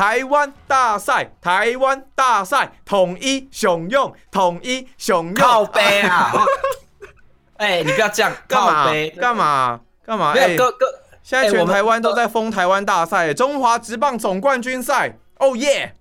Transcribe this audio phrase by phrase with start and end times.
[0.00, 6.32] 台湾大赛，台湾大赛，统一雄用，统一雄用，靠背啊！
[7.58, 8.86] 哎，你不要这样，干嘛？
[9.20, 10.32] 干嘛干嘛？
[10.32, 10.86] 没哎有哥哥，
[11.22, 15.94] 现在全台湾都在封台湾大赛，中华职棒总冠军赛，哦耶！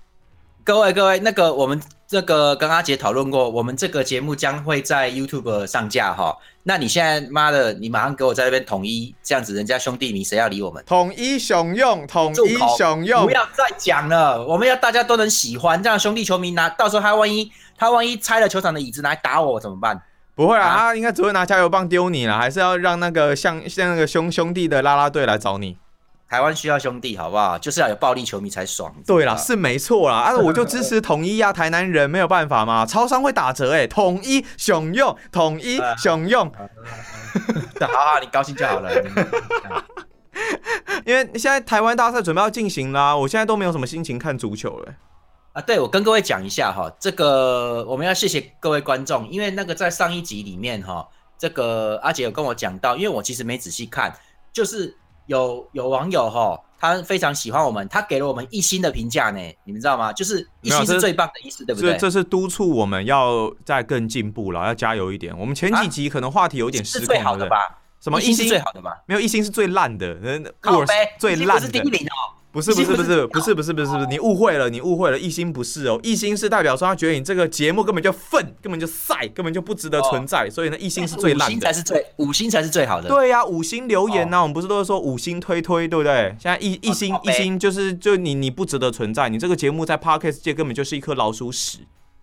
[0.63, 6.35] 各位各位，那个我们这个跟阿杰讨论过，我们这个节目将会在 YouTube 上架哈。
[6.63, 10.83] 那你现在妈的，你马上给我在那边统一，这样子人家兄弟迷谁要理我们？
[10.87, 20.01] 统一雄用，统一住口雄用不，要再讲了，我们要大家都能喜欢，这样兄弟球迷拿到时候他万一他万一拆了球场的椅子拿来打我怎么办？
[20.33, 25.77] 不会啦，啊他应该只会拿加油棒丢你了，还是要让那个像像那个兄兄弟的啦啦队来找你。
[26.29, 27.57] 台湾需要兄弟，好不好？
[27.57, 28.93] 就是要有暴力球迷才爽。
[29.05, 36.45] 对啦，是没错啦，啊， 我就支持统一啊，台南人没有办法嘛，超商会打折哎、统一雄用，统一雄用，
[37.81, 38.91] 好好，你高兴就好了。
[39.01, 39.09] 你
[41.11, 44.93] 因为现在台湾大赛准备要进行啦，我现在都没有什么心情看足球了、
[45.53, 51.07] 啊，对，我跟各位讲一下哈，这个我们要谢谢各位观众，因为那个在上一集里面哈，
[51.39, 54.13] 这个阿杰有跟我讲到，因为我其实没仔细看，
[54.53, 54.95] 就是
[55.29, 60.11] 有有网友哈，他非常喜欢我们，他给了我们一星的评价呢，你们知道吗？
[60.11, 61.93] 就是一星是最棒的意思，对不对？
[61.93, 65.37] 这这是督促我们要再更进步了，要加油一点。
[65.37, 67.45] 我们前几集可能话题有点失控，是最好对不对？
[67.45, 67.77] 的吧？
[68.01, 68.97] 什么一星是星最好的吧？
[69.05, 71.91] 没有一星是最烂的，呃靠 worst，背，最烂的是第一的。
[71.91, 72.38] 名哦。
[72.51, 81.51] 不是不是不是不是不是不是不是，你误会了，你误会了，一心不是哦，一心是代表说他觉得你这个节目根本就粪，根本就晒，根本就不值得存在，所以呢，一心是最烂的。
[81.51, 83.07] 星才是最五星才是最好的。
[83.07, 86.35] 对呀、五星留言呢、哦我们不是都是说五星推推，对不对？
[86.39, 91.79] 现在一一星靠背一星就是就你你不值得存在，你这个节目在 podcast 界根本就是一颗老鼠屎。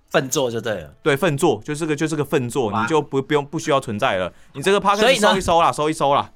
[0.09, 0.95] 粪座就对了。
[1.03, 4.33] 对，粪座就是个就是个粪座，你就不不用不需要存在了。
[4.55, 6.31] 你这个 p o d 所 c 以 a 呢收一收啦，收一收啦。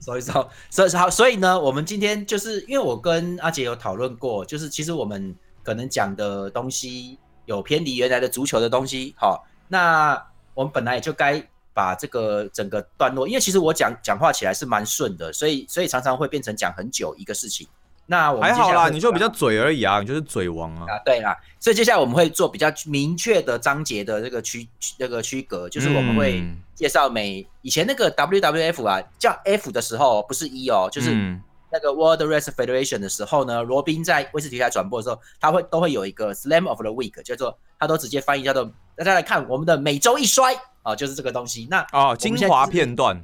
[0.00, 10.20] 所以说，所以好，所以呢，我们今天就是因为我跟阿杰有讨论过，就是其实我们可能讲的东西有偏离原来的足球的东西，好，那
[10.54, 11.40] 我们本来也就该
[11.74, 17.68] 把这个整个段落，因为其实我讲讲话起来是蛮顺的，所以所以常常会变成讲很久一个事情。
[18.06, 20.86] 那我们还好啦，你就比较嘴而已啊，你就是嘴王啊。
[20.88, 31.38] 啊，对啦，所以接下来我们会做比较明确的章节的这个区区这个区隔，就是我们会嗯介绍每以前那个 WWF 啊叫 F 的时候不是一哦，就是嗯
[31.70, 38.64] 那个 World Wrestling Federation 的时候呢，罗宾在威斯体台转播的时候，他会都会有一个 Slam of the Week，叫做他都直接翻译叫做
[38.96, 41.68] 大家来看我们的每周一摔啊、就是这个东西。
[41.70, 43.22] 那哦，精华片段。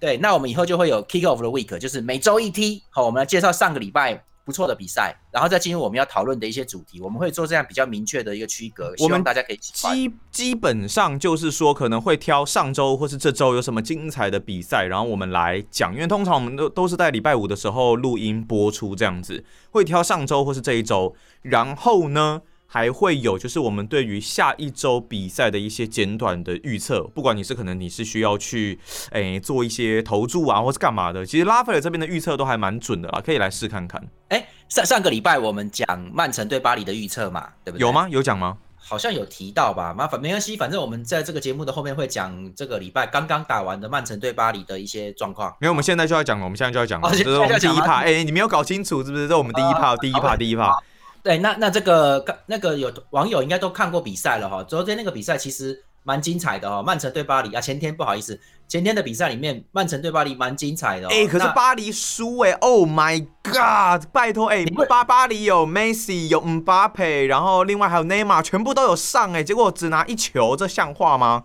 [0.00, 2.82] 对，那我们以后就会有 Kick of the Week，就是每周一踢。
[2.90, 7.00] 好，我们来介绍上个礼拜不错的比赛，然后再进入我们要讨论的一些主题。
[7.00, 9.56] 我们会做这样比较明确的一个区隔，希望大家可以。
[9.56, 15.94] 基基本上就是说，可能会挑上周或是这周有什么精彩的比赛，然后我们来讲。
[15.94, 27.02] 因为通常我们都都是在礼拜五的时候录音播出这样子，会挑上周或是这一周，然后呢还会有就是我们对于下一周比赛的一些简短的预测。
[27.14, 28.78] 不管你是可能你是需要去
[29.10, 34.02] 诶、做一些投注啊，或是干嘛的，其实拉斐尔这边的预测都还蛮准的啦，可以来试看看。
[34.28, 37.82] 哎，上上个礼拜我们讲曼城对巴黎的预测嘛，对不对？
[37.82, 37.92] 有？
[37.92, 38.08] 吗？
[38.08, 38.56] 有讲吗？
[38.78, 39.92] 好像有提到吧？
[39.92, 45.54] 麻烦没关系，反正我们在这个节目的后面会讲这个礼拜刚刚打完的曼城对巴黎的一些状况。
[45.60, 47.96] 没有，我们现在就要讲了，我们现在就要讲了，哦这是我们第一趴。
[47.96, 49.28] 哎、你没有搞清楚是不是？
[49.28, 50.74] 这是我们第一趴，第一趴，第一趴。
[51.22, 54.62] 对，那那这个刚那个有网友应该都看过比赛了哈。
[54.64, 61.10] 昨天那个比赛其实蛮精彩的哦，曼城对巴黎啊，前天不好意思，前天的比赛里面，曼城对巴黎蛮精彩的、哦。
[61.12, 64.04] 哎、可是巴黎输哎、o h my God！
[64.12, 71.44] 拜托哎巴巴黎有 Messi 有 Mbappe，然后另外还有内马尔，全部都有上哎、结果只拿一球，这像话吗？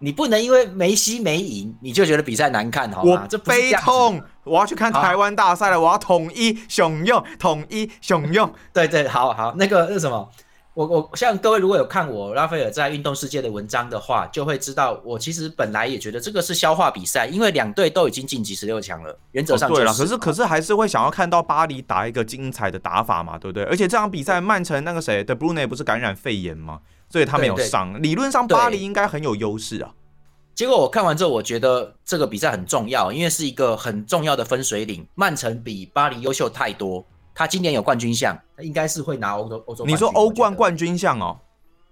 [0.00, 3.22] 你不能因为梅西没赢，你就觉得比赛难看好我吗？
[3.24, 8.52] 我这悲痛，我要去看台湾大赛了，我要统一雄用，统一雄用。
[8.72, 10.30] 对对，好好，那个那什么，
[10.74, 23.64] 我我像各位如果有看我拉斐尔在运动世界的文章的话，就会知道我其实本来也觉得这个是消化比赛，因为两队都已经晋级十六强了，原则上、哦、对了，可是可是还是会想要看到巴黎打一个精彩的打法嘛，对不对？
[23.64, 26.78] 而且这场比赛曼城那个谁的 Brune 不是感染肺炎吗？
[27.08, 28.02] 所以他没有对对上。
[28.02, 29.94] 理论上巴黎应该很有优势啊。
[30.54, 35.06] 结果我看完之后，我觉得这个比赛很重要，因为是一个很重要的分水岭。
[35.14, 39.86] 曼城比巴黎优秀太多，他今年有冠军项，他应该是会拿欧洲欧洲。
[39.86, 40.52] 你说欧冠？
[40.52, 41.38] 冠军项哦？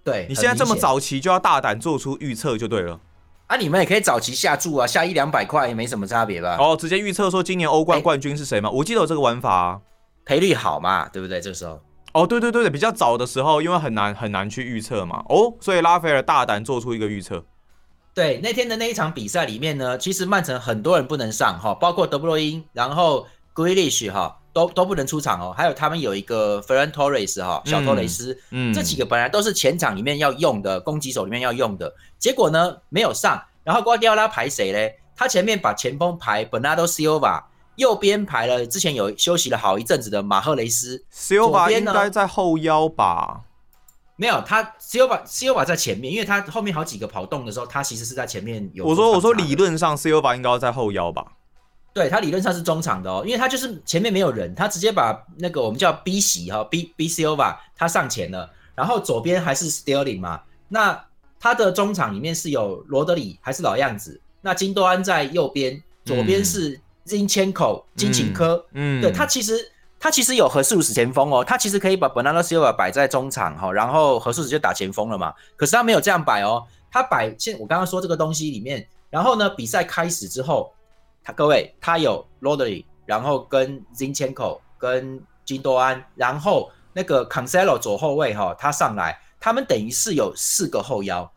[0.03, 2.99] 对，你现在这么早期就要大胆做出预测就对了。
[3.47, 3.55] 啊？
[3.55, 6.57] 你们也可以早期下注啊，下一两百块也没什么差别吧？
[6.59, 8.69] 哦，直接预测说今年欧冠哎冠军是谁吗？
[8.69, 9.81] 我记得有这个玩法啊。
[10.25, 11.39] 赔率好嘛，对不对？
[11.39, 11.79] 这个时候。
[12.17, 15.23] 哦，对对对对，比较早的时候，因为很难很难去预测嘛。
[15.29, 17.45] 哦，所以拉斐尔大胆做出一个预测。
[18.15, 25.53] 对那天的那一场比赛里面呢，其实曼城很多人不能上哈，包括德布罗因，然后 Grealish 哈都都不能出场哦。
[25.55, 33.39] 还有他们有一个 Ferran Torres 哈，小托雷斯，嗯，这几个本来都是前场里面要用的攻击手里面要用的，结果呢没有上。
[33.63, 34.95] 然后瓜迪奥拉排谁嘞？
[35.15, 37.43] 他前面把前锋排 Bernardo Silva，
[37.77, 41.01] 右边排了之前有休息了好一阵子的马赫雷斯。
[41.11, 43.41] Silva 应该在后腰吧？
[44.17, 48.85] 没有，他 Silva Silva 在前面，因为他后面好几个跑动的时候，他其实是在前面有。
[48.85, 51.25] 我说我说理论上 Silva 应该要在后腰吧？
[51.93, 61.03] 对他理论上是中场的哦，因为他就是前面没有人，他直接把那个我们叫 B 席哈 B B Silva 他上前了，然后左边还是 Sterling 嘛，那。
[61.39, 64.19] 他的中场里面是有罗德里，还是老样子？
[64.41, 66.81] 那金多安在右边，左边是金
[67.27, 68.65] 千口、金井科。
[68.73, 75.33] 嗯，对他其实他其实有何素史前锋哦，他其实可以把 Bernardo Silva 摆在中场哈，然后何素史就打前锋了嘛。
[75.55, 80.73] 可是他没有这样摆哦，他摆现我刚刚说这个东西里面，然后呢，比赛开始之后，
[81.23, 89.17] 他各位他有罗德里，然后跟 Zinchenko、跟金多安，然后那个 Cancelo 左后卫哈，他上来。
[89.39, 91.31] 他们等于是有四个后腰，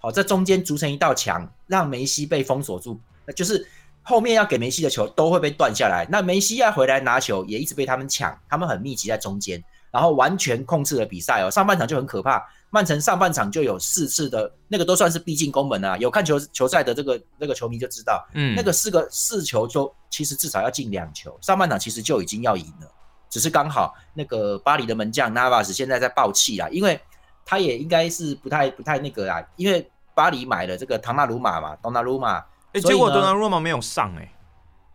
[0.00, 2.98] 好，在中间组成一道墙，让梅西被封锁住。
[3.24, 3.64] 那就是
[4.04, 6.06] 后面要给梅西的球都会被断下来。
[6.10, 8.38] 那梅西要回来拿球，也一直被他们抢。
[8.48, 9.60] 他们很密集在中间，
[9.90, 11.50] 然后完全控制了比赛哦。
[11.50, 15.96] 上半场就很可怕，曼城上半场就有四次的那个都算是必进攻门啊。
[15.98, 21.36] 有看球球赛的这个那个球迷就知道，嗯，那个四个四球就其实至少要进两球。
[21.40, 22.88] 上半场其实就已经要赢了，
[23.30, 27.00] 只是刚好那个巴黎的门将 Navas 现在在爆气啦，因为。
[27.46, 32.42] 他也应该是不太不太那个啦，因为巴黎买了这个唐纳鲁马嘛，唐纳鲁马，
[32.74, 34.30] 哎，结果唐纳鲁马没有上哎。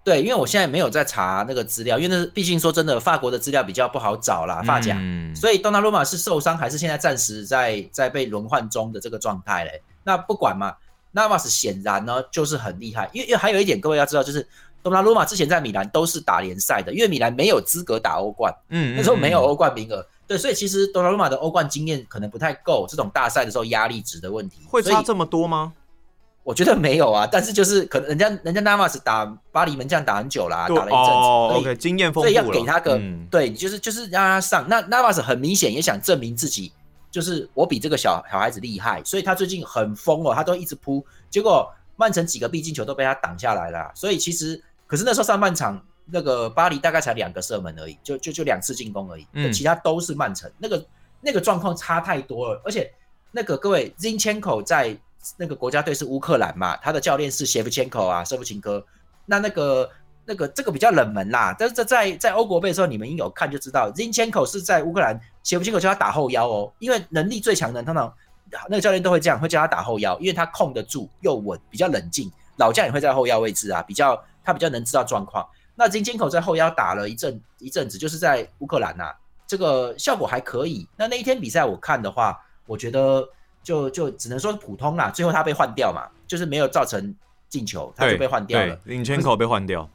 [0.02, 4.98] 对，因为我现在没有在查那个资料，因为那毕竟说真的，法国的资料比较不好找啦，发甲，
[5.36, 9.84] 所以东纳鲁马是受伤还是现在暂时在在被轮换中的这个状态嘞？
[10.04, 10.74] 那不管嘛，
[11.12, 14.48] 纳瓦斯显然呢就是很厉害，因为因为还有一点各位要知道，就是
[14.82, 20.04] 东纳鲁马之前在米兰都是打联赛的，因为米兰没有资格打欧冠，嗯，那时候没有欧冠名额。
[20.26, 25.74] 对，所以其实多纳鲁马的欧冠经验可能不太够，这种大赛的时候压力值的问题会差这么多吗？
[26.50, 33.00] 我觉得没有啊，但是就是可能人家人家 Navas 打巴黎门将打很久啦，打了一阵子，OK，经验丰富所以要给他个
[33.30, 34.66] 对，就是就是让他上。
[34.68, 36.74] 那 Navas 很明显也想证明自己，
[37.12, 43.92] 就是我比这个小小孩子厉害，所以他最近很疯哦，他都一直扑，结果曼城几个必进球都被他挡下来了。
[43.94, 45.80] 所以其实可是那时候上半场。
[46.12, 50.50] 那个巴黎大概才两个射门而已，就就就两次进攻而已，嗯，其他都是曼城。
[50.58, 50.84] 那个
[51.22, 52.92] 那个状况差太多了，而且
[53.32, 54.98] 那个各位 Zinchenko 在
[55.38, 58.86] 那个国家队是乌克兰嘛，他的教练是谢夫千科啊，舍夫琴科。
[59.26, 59.90] 那那个
[60.26, 68.14] 那个这个比较冷门啦，但是在在在欧国杯的时候，你们应有看就知道，Zinchenko 是在乌克兰，谢夫千科叫他打后腰哦，因为能力最强的通常
[68.68, 72.32] 那个教练都会这样，会叫他打后腰，因为他控得住又稳，比较冷静。
[72.58, 75.48] 老将也会在后腰位置啊，比较他比较能知道状况。
[75.76, 79.14] 那金金口在后腰打了一阵一阵子，就是在乌克兰呐，
[79.48, 80.86] 这个效果还可以。
[80.98, 83.26] 那那一天比赛我看的话，我觉得
[83.64, 85.10] 就就只能说普通啦。
[85.10, 87.14] 最后他被换掉嘛，就是没有造成
[87.48, 88.80] 进球，他就被换掉了。
[88.86, 89.90] 领圈口被换掉。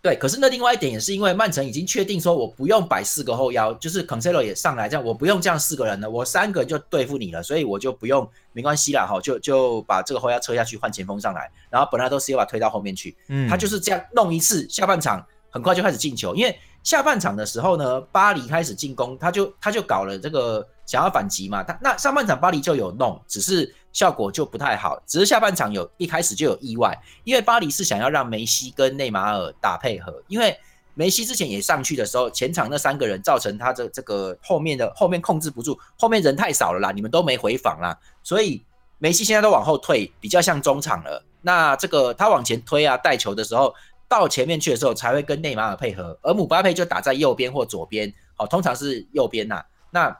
[0.00, 23.74] 对，可是那另外一点也是因为曼城已经确定说，我不用摆四个后腰，就是 Cancelo 也上来，这样我不用这样四个人了，我三个人就对付你了，所以我就不用，没关系啦，哈，就就把这个后腰撤下去，换前锋上来，然后本来都是要把推到后面去，嗯，他就是这样弄一次，下半场很快就开始进球，因为下半场的时候呢，巴黎开始进攻，他就他就搞了这个想要反击嘛，他那上半场巴黎就有弄，只是。
[23.92, 30.58] 效果就不太好，只是下半场有一开始就有意外，因为巴黎是想要让梅西跟内马尔打配合，因为
[30.94, 38.64] 梅西之前也上去的时候，前场那三个人造成他的这个后面的后面控制不住，后面人太少了啦，你们都没回防啦，所以
[38.96, 41.22] 梅西现在都往后退，比较像中场了。
[41.42, 43.74] 那这个他往前推啊带球的时候，
[44.08, 49.62] 到前面去的时候才会跟内马尔配合，而姆巴佩就打在右边或左边，好，通常是右边呐。
[49.90, 50.16] 那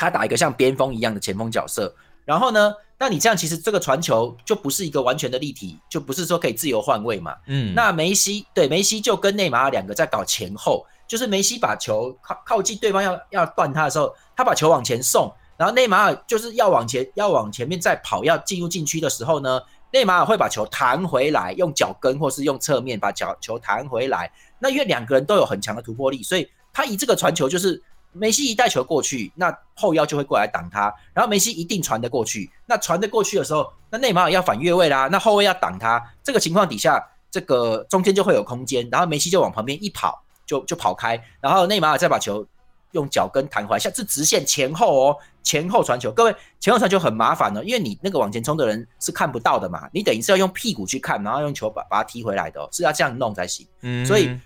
[0.00, 2.72] 他打一个像边锋一样的前锋角色，然后呢？
[2.98, 7.34] 那你这样其实这个传球就不是一个完全的立体，就不是说可以自由换位嘛。
[7.46, 19.58] 嗯，那梅西对梅西就跟内马尔两个在搞前后，就是梅西把球靠靠近对方要要断他的时候，他把球往前送，然后内马尔就是要往前要往前面再跑要进入禁区的时候呢，
[19.92, 24.30] 内马尔会把球弹回来，用脚跟或是用侧面把脚球弹回来。
[24.58, 27.82] 那因为两个人都有很强的突破力，所以他以这个传球就是。
[28.12, 32.50] 梅西一带球过去，那后腰就会过来挡他，然后梅西一定传得过去。
[32.66, 36.02] 那传得过去的时候，那内马尔要反越位啦，那后卫要挡他。
[36.22, 37.00] 这个情况底下，
[37.30, 42.44] 这个中间就会有空间，然后梅西就往旁边一跑，就就跑开，然后内马尔再把球
[42.92, 46.10] 用脚跟弹回来，像这直线前后哦，前后传球。
[46.10, 53.64] 各位前后传球很麻烦哦，因为你那个往前冲的人是看不到的嘛，你等于是要用屁股去看，然后用球把把它踢回来的，是要这样弄才行。
[53.82, 54.36] 嗯，所以。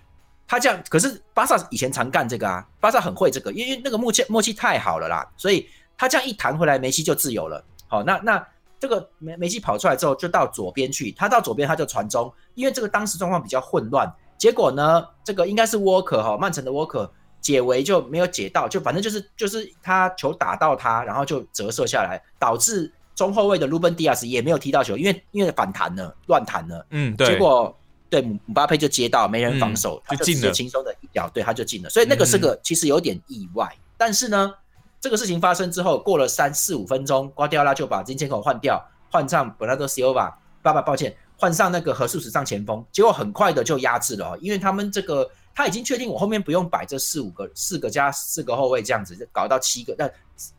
[0.46, 7.64] 他这样，可是巴萨以前常干这个啊，巴萨很会这个，因为那个默契默契太好了啦，所以他这样一弹回来，梅西就自由了。
[7.88, 8.46] 好，那那
[8.78, 17.10] 这个梅梅西跑出来之后，就到左边去，他到左边他就传中，因为这个当时状况比较混乱，结果呢，这个应该是沃克哈，曼城的沃克
[17.40, 27.74] 解围就没有解到，就反正就是就是他球打到他，然后就折射下来，导致中后卫的鲁本迪亚斯也没有踢到球，因为因为反弹了，乱弹了，嗯，对，结果。
[28.14, 31.90] 对姆巴佩就接到，没人防守，他就进了轻松的一脚，对他就进了。
[31.90, 34.54] 所以那个是个其实有点意外，但是呢，
[35.00, 38.80] 这个事情发生之后，过了三四五分钟，瓜迪奥拉就把金钱口换掉，
[39.10, 50.08] 换上本拉多西欧巴，爸爸抱歉，换上那个何数史上前锋，结果很快的就压制了，因为他们这个他已经确定我后面不用摆这四五个四个加四个后卫这样子，搞到七个，那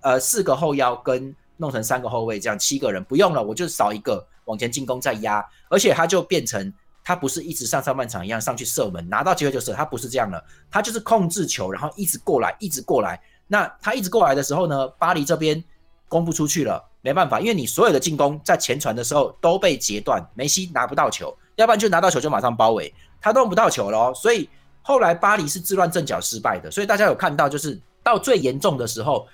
[0.02, 6.74] 呃四个后腰跟弄成三个后卫这样七个人不用了，我就少一个往前进攻再压，而且他就变成。
[7.06, 13.22] 他不是一直像上半场一样上去射门，拿到机会就射，他不是这样的，他就是控制球，然后一直过来，一直过来。
[13.48, 15.64] 那他一直过来的时候呢，巴黎这边
[16.10, 24.50] 攻不出去了，没办法，因为你所有的进攻在前传的时候都被截断，梅西拿不到球，要不然就拿到球就马上包围，他弄不到球了，所以
[24.82, 26.72] 后来巴黎是自乱阵脚失败的。
[26.72, 29.28] 所以大家有看到，就是到最严重的时候。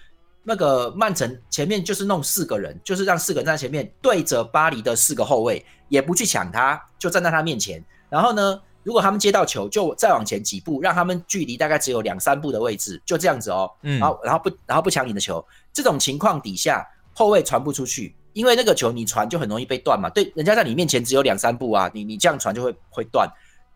[0.43, 7.83] 那个曼城前面就是弄四个人，就是让四个人在前面对着巴黎的四个后卫，也不去抢他，就站在他面前。
[8.09, 13.69] 然后呢，如果他们接到球，就再往前几步，让他们距离大概只有两三步的位置，就这样子哦。
[13.81, 13.99] 嗯。
[13.99, 15.45] 然后，然后不，然后不抢你的球。
[15.73, 20.09] 这种情况底下，后卫传不出去，因为那个球你传就很容易被断嘛。
[20.09, 23.29] 对，人家在你面前只有两三步啊，你你这样传就会会断。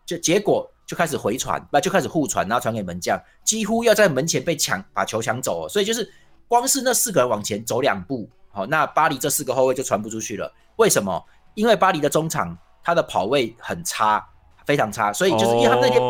[0.06, 5.68] 就结果就开始回传，那就开始互传，然后传给门将，几乎要在门前被抢，把球抢走。
[5.68, 6.10] 所以就是。
[6.48, 10.54] 光是那四个人往前走两步，好，那巴黎这四个后卫就传不出去了。
[10.76, 11.20] 为什么？
[11.56, 14.24] 因为巴黎的中场他的跑位很差，
[14.64, 16.00] 非常差，所以就是因为他那天，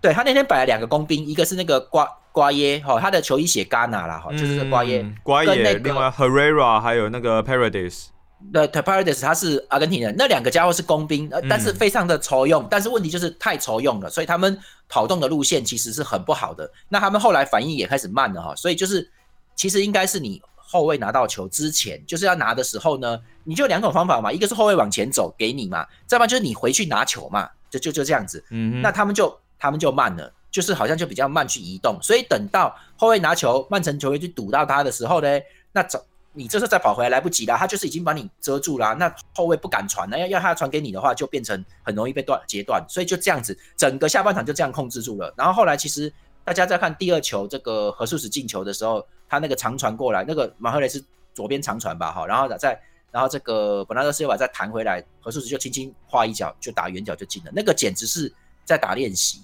[0.00, 8.06] 对他那天摆了两个工兵，一个是那个瓜瓜耶，哈，他的球衣写戛纳啦，哈，就是瓜耶，瓜耶，另外 Herrera 还有那个 Paradise，
[8.52, 14.58] 对，Paradise 他是阿根廷人，那两个家伙是工兵，呃，但是非常的抽用，但是问题就是太抽用了，所以他们
[14.88, 16.70] 跑动的路线其实是很不好的。
[16.88, 19.10] 那他们后来反应也开始慢了，哈，所以就是。
[19.56, 20.40] 其实应该是你
[20.72, 28.44] 后卫拿到球之前，就是要拿的时候呢，你就两种方法嘛，一个是后卫往前走给你嘛，再不然就是你回去拿球嘛，就就就这样子。
[28.50, 35.28] 嗯，那他们就他们就慢了，就是好像就比较慢去移动，所以等到后卫拿球，曼城球员去堵到他的时候呢，
[35.72, 36.00] 那走
[36.34, 45.34] 你这时候再跑回来来不及了，他就是已经把你遮住了，那后卫不敢传了，要要他传给你的话，就变成很容易被断截断，所以就这样子，整个下半场就这样控制住了。
[45.36, 46.12] 然后后来其实。
[46.44, 52.80] 大家在看第二球这个何数时进球的时候，他那个长传过来，那个马赫雷是左边长传吧，哈，然后再
[53.12, 58.32] 然后这个本拉德斯又把再弹回来，何数时就轻轻画一脚就打远角就进了，那个简直是
[58.64, 59.42] 在打练习。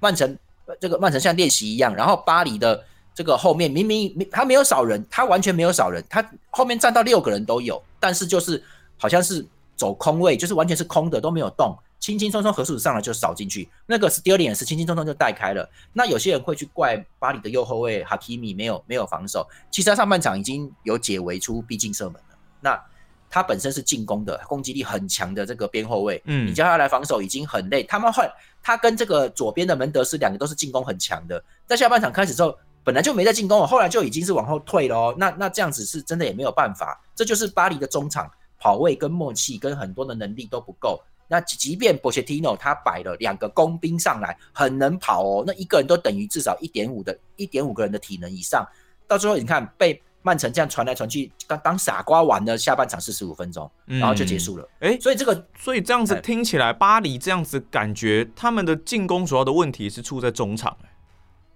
[0.00, 0.36] 曼城
[0.80, 2.84] 这个曼城像练习一样，然后巴黎的
[3.14, 8.62] 这个后面明明他没有少人，他完全没有少人，他后面站到六个人都有，但是就是
[8.98, 9.46] 好像是
[9.76, 11.76] 走空位，就是完全是空的都没有动。
[12.02, 15.70] 轻轻松松合数上来就扫进去，那个是第二点也是轻轻松松就带开了。
[15.92, 22.36] 那有些人会去怪巴黎的右后卫哈基米没有没有防守，其实他上半场已经有解围出逼近射门了。
[22.60, 22.84] 那
[23.30, 27.84] 他本身是进攻的攻击力很强的这个边后卫，嗯，你叫他来防守已经很累。
[27.84, 28.28] 他们换
[28.64, 35.14] 他跟这个左边的门德斯两个都是进攻很强的，在下半场开始之后本来就没在进攻了，后来就已经是往后退了哦。
[35.16, 38.28] 那那这样子是真的也没有办法，这就是巴黎的中场
[38.58, 41.00] 跑位跟默契跟很多的能力都不够。
[41.32, 48.62] 那即便波切蒂诺他摆了两个工兵上来，很能跑哦，那一个人都等于至少一点五的一点五个人的体能以上。
[49.08, 54.68] 到最后你看被曼城这样传来传去，当当傻瓜玩了下半场四十五分钟，然后就结束了。
[54.80, 60.76] 哎，所以这个所以这样子听起来，巴黎这样子感觉他们的进攻主要的问题是出在中场。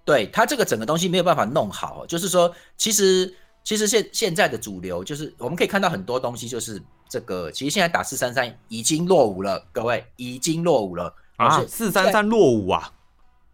[0.06, 6.80] 对他这个整个东西没有办法弄好，就是说其实其实现现在的主流就是我们可以看到很多东西就是。
[7.08, 11.64] 这个其实现在打四三三已经落伍了，各位已经落伍了啊！
[11.68, 12.90] 四三三落伍啊！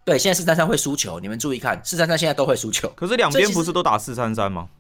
[0.07, 2.91] 对，现在四三三会输球，你们注意看，四三三现在都会输球。
[2.97, 4.71] 可是两边不是都打四三三吗？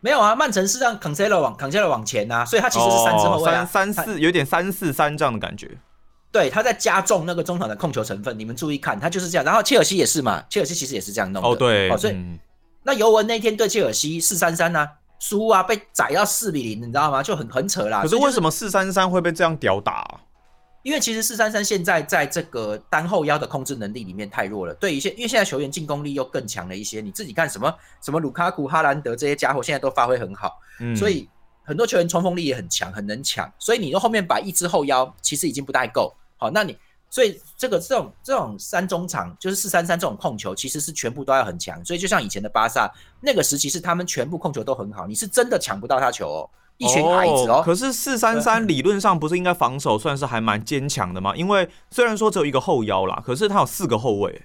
[0.00, 5.78] 没有啊，曼城是让 Cancelo 往 Cancelo 往前呐，所以他其实是三支后卫，三四有点三四三这样的感觉。
[6.30, 9.44] 对，他在加重那个中场的控球成分，你们注意看，他就是这样。
[9.46, 11.48] 然后切尔西也是嘛，切尔西其实也是这样弄的。
[11.48, 12.14] 哦，对，哦所以
[12.90, 14.88] 那尤文那天对切尔西四三三呢？
[15.20, 17.22] 输啊，被宰到四比零，你知道吗？
[17.22, 18.02] 就很很扯啦。
[18.02, 20.20] 可是为什么四三三会被这样屌打？
[20.82, 24.74] 因为其实四三三现在在这个单后腰的控制能力里面太弱了。
[24.74, 27.00] 对一些，因为现在球员进攻力又更强了一些。
[27.00, 30.58] 你自己看什么什么卢卡库、哈兰德这些家伙现在都发挥很好，
[30.96, 31.28] 所以
[31.62, 33.48] 很多球员冲锋力也很强，很能抢。
[33.56, 36.12] 所以你后面摆一支后腰，其实已经不太够。
[36.38, 36.76] 好，那你
[37.10, 41.84] 所以这个这种这种三中场就是四三三这种控球，其实是全部都要很强。
[41.84, 42.90] 所以就像以前的巴萨
[43.20, 47.62] 那个时期，是他们全部控球都很好，你是真的抢不到他球哦，一群孩子哦。
[47.64, 51.34] 可是四三三理论上不是应该防守算是还蛮坚强的吗？
[51.34, 54.42] 因为虽然说只有一个后腰啦，可是他有四个后卫。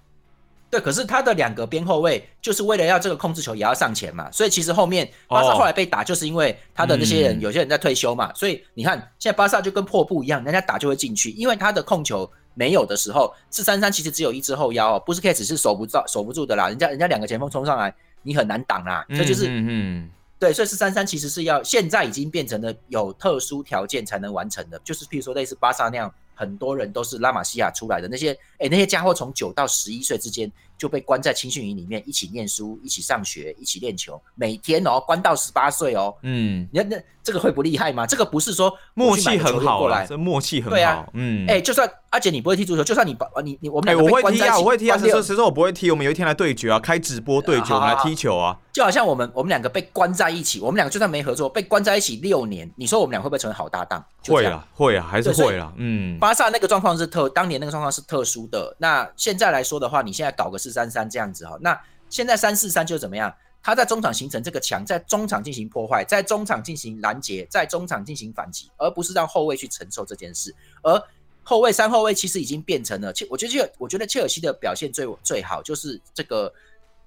[0.68, 17.94] 对，可是他的两个边后卫就是为了要这个控制球也要上前嘛，所以其实后面巴萨后来被打，就是因为他的那些人有些人在退休嘛，所以你看现在巴萨就跟破布一样，人家打就会进去，因为他的控球没有的时候，四三三其实只有一只后腰哦，不是只是守不住守不住的啦，人家人家两个前锋冲上来，
[18.24, 20.10] 你很难挡啦，这就是嗯
[20.40, 26.12] 对，所以四三三其实是要现在已经变成了有特殊条件才能完成的，就是譬如说类似巴萨那样。
[26.38, 36.14] 很多人都是拉玛西亚出来的那些，哎，那些家伙从九到十一岁之间就被关在青训营里面，一起念书，一起上学，一起练球，每天哦，关到十八岁哦。
[36.24, 38.06] 嗯，你看那这个会不厉害吗？
[38.06, 40.70] 这个不是说默契很好来，这默契很好。
[40.70, 45.90] 对啊，嗯，哎，就算阿姐你不会踢足球，就算你把你你我们两个我会踢啊，我会踢啊，谁说谁说我不会踢？
[45.90, 48.56] 我们有一天来对决啊，开直播对决，我们来踢球啊。
[48.72, 54.06] 就好像我们我们两个被关在一起，我们两个就算没合作，被关在一起六年，你说我们俩会不会成为好搭档？
[54.28, 55.74] 会啊，会啊，还是会啊。
[55.78, 58.76] 嗯，巴萨那个状况是特，当年那个状况是特殊的。
[58.78, 61.76] 那现在来说的话，你现在搞个四三三这样子哈，那
[62.08, 63.34] 现在三四三就怎么样？
[63.66, 70.54] 他在中场形成这个墙，在中场进行破坏，在中场进行拦截，在中场进行反击，而不是让后卫去承受这件事。
[70.84, 71.02] 而
[71.42, 76.54] 后卫三后卫其实已经变成了，切，我觉得切，我觉得切尔西的表现最最好就是这个。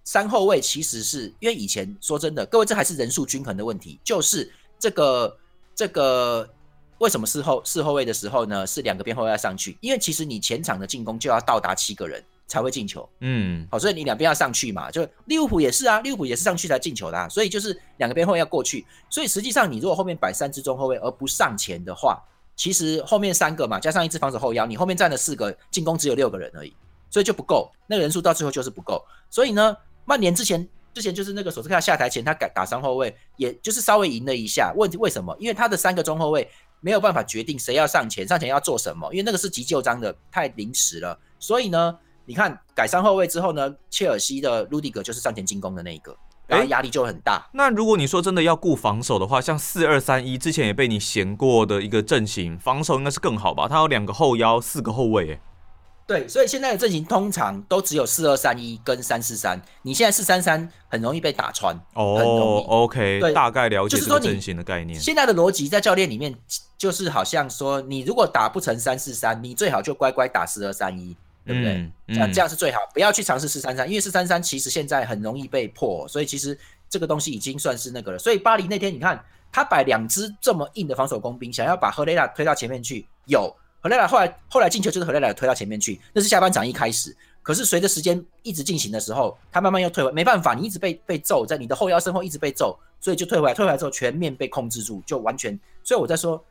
[0.05, 5.37] 三后卫其实是因为以前说真的，各位这还是人数均衡的问题，就是这个
[5.75, 6.49] 这个
[6.97, 8.67] 为什么四后四后卫的时候呢？
[8.67, 22.21] 是两个边后卫要上去，因为其实你前场的进攻就要到达七个人才会进球，嗯，好，所以你两边要上去嘛，就利物浦也是啊，利物浦也是上去才进球的，所以就是两个边后卫要过去，所以实际上你如果后面摆三支中后卫而不上前的话，
[22.57, 26.75] 其实后面三个嘛，加上一支防守后腰，你后面站了四个，进攻只有六个人而已，
[27.11, 29.77] 所以就不够，那个人数到最后就是不够，所以呢。
[30.09, 34.73] 曼联之前之前就是那个索斯克亚下台前，他改打三后卫，也就是稍微赢了一下。
[34.75, 35.37] 问题为什么？
[35.39, 41.21] 因为他的三个中后卫没有办法决定谁要上前，上前要做什么，因为那个是急救章的，太临时了。
[41.39, 41.95] 所以呢，
[42.29, 46.15] 你看改善后卫之后呢，切尔西的卢迪格就是上前进攻的那一个，
[46.47, 47.49] 然后压力就很大。
[47.55, 53.67] 那如果你说真的要顾防守的话，像四二三一之前也被你嫌过的一个阵型，防守应该是更好吧？
[53.67, 55.41] 他有两个后腰，四个后卫，
[56.07, 59.59] 对，所以现在的阵型通常都只有四二三一跟三四三。
[59.81, 62.63] 你现在四三三很容易被打穿哦。
[62.69, 65.01] OK，对，大概了解这个阵型的概念。
[65.01, 66.35] 现在的逻辑在教练里面
[66.77, 71.17] 就是好像说，你如果打不成三四三，你最好就乖乖打四二三一，
[71.49, 71.91] 对不对？
[72.09, 76.57] 这样这样是最好，不要去尝试四三三，因为四三三其实现在很容易被破，所以其实
[76.91, 78.19] 这个东西已经算是那个了。
[78.19, 83.51] 所以巴黎那天你看他摆两支这么硬的防守工兵，想要把赫雷拉推到前面去，有。
[83.81, 87.17] 赫雷拉后来后来进球就是赫雷拉推到前面去，那是下半场一开始。
[87.43, 93.55] 可是随着时间一直进行的时候，他慢慢又退回，没办法，你一直被被揍，在你的后腰身后一直被揍，所以就退回来。
[93.55, 95.59] 退回来之后全面被控制住，就完全。
[95.85, 96.45] 所以我在说，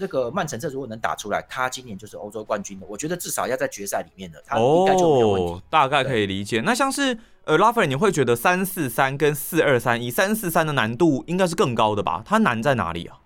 [0.00, 2.86] 那个曼城这如果能打出来，他今年就是欧洲冠军的。
[2.88, 5.62] 我觉得至少要在决赛里面的，他应该就没有问题。
[5.68, 6.62] 大概可以理解。
[6.62, 12.22] 那像是呃拉斐尔，你会觉得三四三跟四二三一，三四三的难度应该是更高的吧？
[12.24, 13.18] 它难在哪里啊？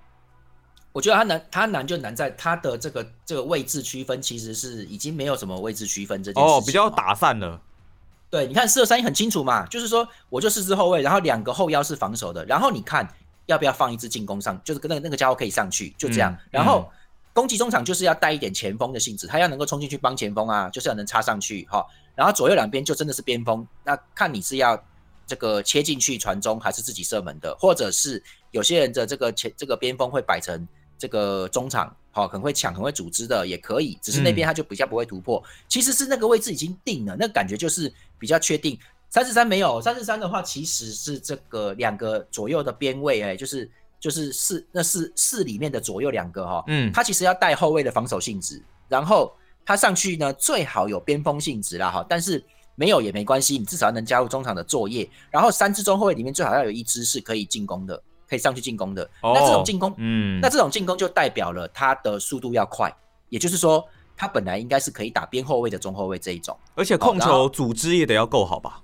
[0.92, 6.58] 我觉得它难，它难就难在它的这个这个位置区分，其实是已经没有什么位置区分这件事情。
[6.58, 7.60] 哦，比较打散了。
[8.30, 13.08] 对，你看四二三一很清楚嘛，就是说我就四支后卫，然后两个后腰是防守的，然后你看
[13.46, 16.37] 要不要放一支进攻上，就是跟那个那个家伙可以上去，就这样。
[16.50, 16.90] 然后
[17.33, 21.85] 攻击中场就是要带一点前锋的性质，他要能够冲进去帮前锋啊，就是要能插上去哈。
[22.14, 24.83] 然后左右两边就真的是边锋，那看你是要
[25.26, 30.66] 这个切进去传中，还是自己射门的，或者是有些人的这个前这个边锋会摆成。
[30.96, 35.42] 这个中场好，很会抢，很会组织的也可以，只是那边他就比较不会突破。
[35.68, 38.78] 其实是那个位置已经定了，那感觉就是比较确定。
[39.14, 49.33] 三四三没有，三四三的话其实是这个两个左右的边位，哎，就是就是四那四四里面的左右两个哈，嗯，他其实要带后卫的防守性质，然后
[49.64, 55.09] 他上去呢最好有边锋性质啦哈，但是没有也没关系，你至少能加入中场的作业。
[55.31, 58.03] 然后三支中后卫里面最好要有一支是可以进攻的。
[58.27, 62.90] 可以上去进攻的，哦那这种进攻，嗯，那这种进攻就代表了他的速度要快，
[63.29, 68.81] 也就是说，他本来应该是可以打边后卫的中后卫这一种，而且控球组织也得要够好吧？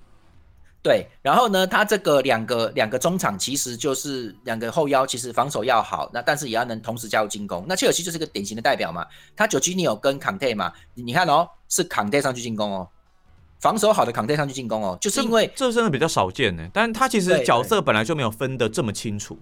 [0.83, 7.63] 对，然后呢，他这个两个两个中场其实就是两个后腰，其实防守要好，那但是也要能同时加入进攻。
[7.67, 12.87] 那切尔西就是一个典型的代表嘛，他九基尼有跟坎特嘛，你看哦，是坎特上去进攻哦。
[13.59, 16.67] 防守好的坎特上去进攻哦，就是因为这真的比较少见呢。
[16.73, 19.37] 但是他其实角色本来就没有分的这么清楚。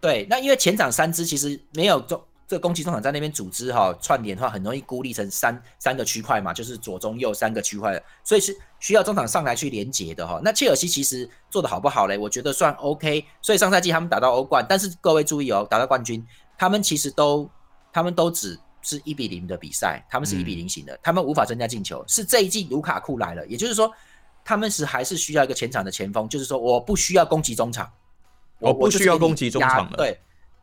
[0.00, 10.40] 对，那因为前场三支其实没有中这个攻击中场在那边组织哈串联的话，很容易孤立成三三个区块嘛，就是左中右三个区块，所以是需要中场上来去连接的哈。
[10.42, 12.16] 那切尔西其实做的好不好嘞？
[12.16, 13.22] 我觉得算 OK。
[13.42, 17.46] 所以上赛季他们打到欧冠，但是各位注意哦，打到冠军，他们其实都
[17.92, 22.02] 他们都只是一比零的比赛，他们是一比零型的，他们无法增加进球。
[22.08, 23.92] 是这一季卢卡库来了，也就是说
[24.42, 27.92] 他们是还是需要一个前场的前锋，就是说我不需要攻击中场，
[28.58, 30.18] 我不需要攻击中场了，对。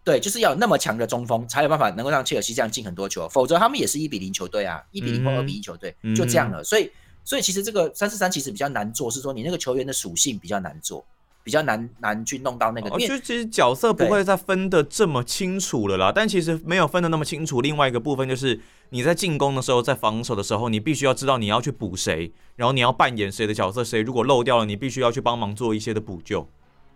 [0.05, 6.63] 对，就是要有那么强的中锋，才有办法能够让切尔西这样进很多球，否则他们也是一比零球队啊，一比零或二比一球队，就这样了。
[6.63, 6.91] 所以，
[7.23, 11.03] 所以其实这个三四三其实比较难做，是说你那个球员的属性比较难做，
[11.43, 12.89] 比较难难去弄到那个。
[12.99, 17.59] 就其实角色不会再分的这么清楚了啦，但其实没有分的那么清楚。
[17.61, 26.47] 另外一个部分就是你在进攻的时候，在防守的时候，你必须要知道你要去补谁，然后你要扮演谁的角色，谁如果漏掉了，你必须要去帮忙做一些的补救。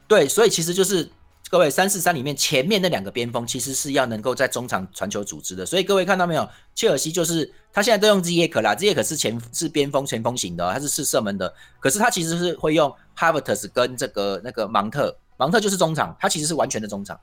[0.08, 1.10] 对，所以其实就是。
[1.50, 6.48] 各位三四三里面前面那两个边锋其实是要能够在中场传球组织的，所以各位看到没有？
[6.76, 17.20] 切尔西就是他现在都用 Z 耶克啦，Z 耶克是前是边锋前锋型的，他是是射门的，可是他其实是会用 Havertz 跟这个那个芒特，芒特就是中场，他其实是完全的中场。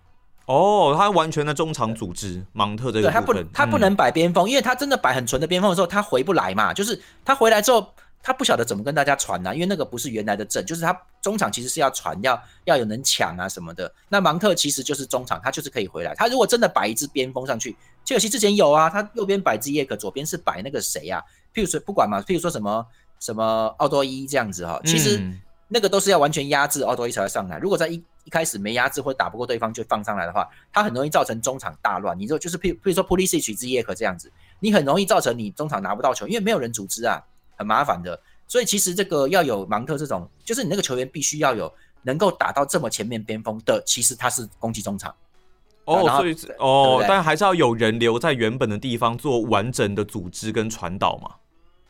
[0.47, 7.95] 哦，他完全的中场组织，芒特这个对他不他不能摆边锋，因为他真的摆很纯的边锋的时候，他回不来嘛，就是他回来之后。
[8.27, 13.95] 他不晓得怎么跟大家传呐，因为那个不是原来的阵，就是他中场其实是要传，要要有人抢啊什么的。
[14.09, 16.13] 那芒特其实就是中场，他就是可以回来。
[16.17, 21.23] 他如果真的摆一支边锋上去，切尔西之前有啊，他右边摆兹耶克，左边是摆那个谁啊？
[21.55, 22.85] 譬如说不管嘛，譬如说什么
[23.21, 25.23] 什么奥多伊这样子哈，其实
[25.69, 27.59] 那个都是要完全压制奥多伊才会上来。
[27.61, 32.19] 如果在一一开始没压制或者打不过对方就放上来的话，他很容易造成中场大乱。
[32.19, 37.23] 你说就是譬譬如说普利西奇兹耶克这样子，你很容易造成你中场拿不到球，因为没有人组织啊。
[37.57, 45.13] 很麻烦的，所以其实这个要有芒特这种，就是你那个球员必须要有能够打到这么前面边锋的，其实他是攻击中场。
[45.87, 51.31] 哦，所以哦，但还是要有人留在原本的地方做完整的组织跟传导嘛。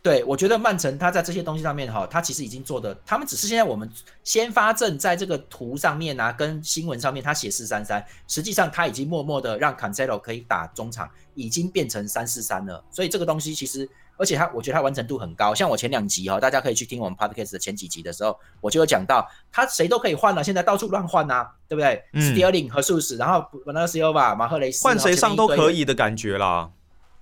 [0.03, 3.91] 对，我觉得曼城他在这些东西上面哈，他其实已经做的，他们只是现在我们
[4.23, 12.85] 先发阵在这个图上面啊，跟新闻上面他写四三三，实际上他已经默默的让 Cancelo 可以打中场，已经变成三四三了。
[12.91, 13.89] 所以这个东西其实。
[14.17, 15.55] 而且他，我觉得他完成度很高。
[15.55, 26.71] 像我前两集哈，大家可以去听我们 podcast 的前几集的时候，我就有讲到，他谁都可以换了，现在到处乱换呐，对不对？Sterling 和术士，然后那个 c 欧吧，马赫雷斯，换谁上都可以的感觉啦。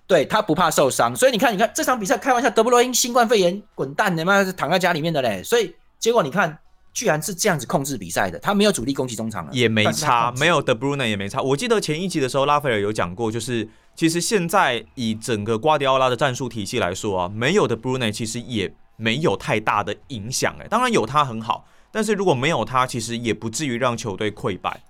[0.06, 5.42] 对他不怕受伤，所以你看，你看这场比赛，开玩笑，德布罗因新冠肺炎滚蛋，他妈是躺在家里面的嘞。
[5.42, 6.58] 所以结果你看。
[6.94, 11.42] 居然是这样子控制比赛的，他没有主力攻击中场了，也没差， 没有的 Bruno 也没差。
[11.42, 20.56] 我记得前一集的时候，拉斐尔有讲过，就是其实现在以整个瓜迪奥拉的战术体系来说啊，没有的 Bruno 其实也没有太大的影响。
[20.60, 24.82] 哎，当然有他很好，但是如果没有他，其实也不至于让球队溃败。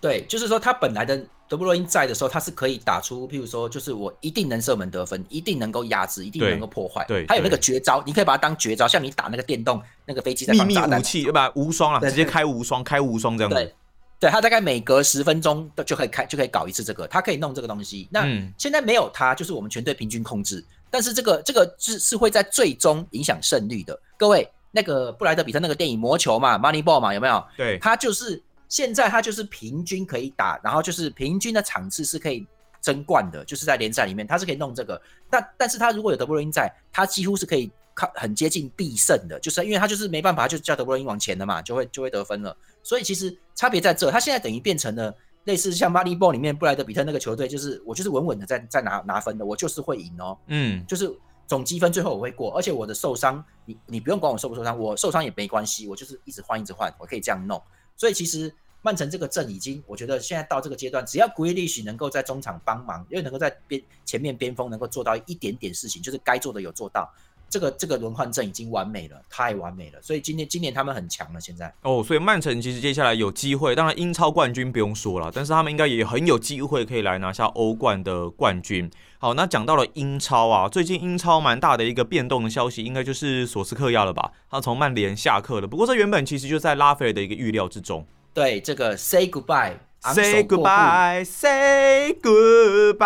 [0.00, 1.26] 对，就是说他本来的。
[1.48, 7.04] 德布罗因在的时候，他是可以打出，譬如说，就是我一定能射门得分，一定能够压制，一定能够破坏。
[7.06, 11.48] 对，还有那个绝招，你可以把它当绝招，像你打那个电动那个飞机在秘密武器，对吧？
[11.54, 13.54] 无双啊，直接开无双，开无双这样子。
[13.54, 13.72] 对，
[14.18, 18.08] 对他大概每隔十分钟就可以开，就可以搞一次这个，他可以弄这个东西。
[18.10, 18.26] 那
[18.56, 23.98] 现在没有他，就是我们全队平均控制，但是这个这个是是会在最终影响胜率的。
[24.16, 27.44] 各位，那个布莱德比特那个电影魔球嘛，Money Ball 嘛，有没有？
[27.56, 28.42] 对，他就是。
[28.68, 32.44] 现在他就是平均可以打，然后就是平均的场次是可以
[32.86, 35.00] 争冠的，就是在联赛里面他是可以弄这个。
[35.28, 42.56] 但但是他如果有德布罗因在，他几乎是可以靠很接近必胜的，就是因为他就是没办法，就叫德布罗因往前的嘛，就会就会得分了。
[42.84, 50.38] 所以其实差别在这，他现在等于变成了类似像马里波里面布莱德比特那个球队，就是我就是稳稳的在在拿拿分的，我就是会赢哦。
[50.46, 51.12] 嗯，就是
[51.48, 57.60] 总积分最后我会过，而且我的受伤，你你不用管我受不受伤，我受伤也没关系，我就是一直换一直换，我可以这样弄。
[57.96, 58.54] 所以其实
[58.86, 67.12] 曼城这个阵已经，我觉得现在到这个阶段，只要古伊利许能够在中场帮忙，因为能够在边前面边锋能够做到一点点事情，就是该做的有做到，
[67.50, 70.00] 这个这个轮换阵已经完美了，太完美了。
[70.00, 78.88] 所以今年今年他们很强了，现在哦，所以曼城其实接下来有机会，当然英超冠军不用说了，但是他们应该也很有机会可以来拿下欧冠的冠军。
[79.18, 84.30] 好，那讲到了英超啊，最近英超蛮大的一个变动的消息，应该就是索斯克亚了吧？
[84.48, 88.06] 他从曼联下课了，不过这原本其实就在拉斐尔的一个预料之中。
[88.36, 93.02] 对，这个 say goodbye，say goodbye，say goodbye。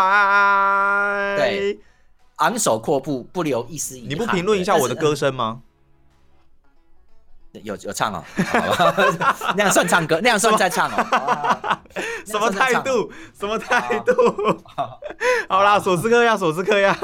[1.36, 1.78] 对，
[2.38, 4.10] 昂首阔步，不留一丝遗憾。
[4.10, 5.60] 你不评论一下我的歌声吗？
[7.52, 8.24] 有有唱哦，
[9.56, 10.96] 那样算唱歌，那样算在唱哦。
[12.26, 13.12] 什么态度？
[13.38, 14.12] 什么态度？
[15.48, 16.98] 好啦，索斯克呀，索斯克呀。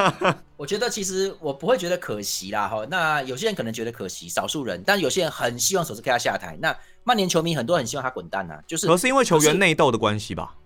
[0.57, 2.85] 我觉得其实我不会觉得可惜啦，哈。
[2.91, 6.59] 那有些人可能觉得可惜，少数人，但有些人很希望索斯克亚下台。
[6.61, 6.77] 那
[7.07, 8.85] 曼联球迷很多很希望他滚蛋呐，就是。
[8.89, 10.57] 可是因为球员内斗的关系吧？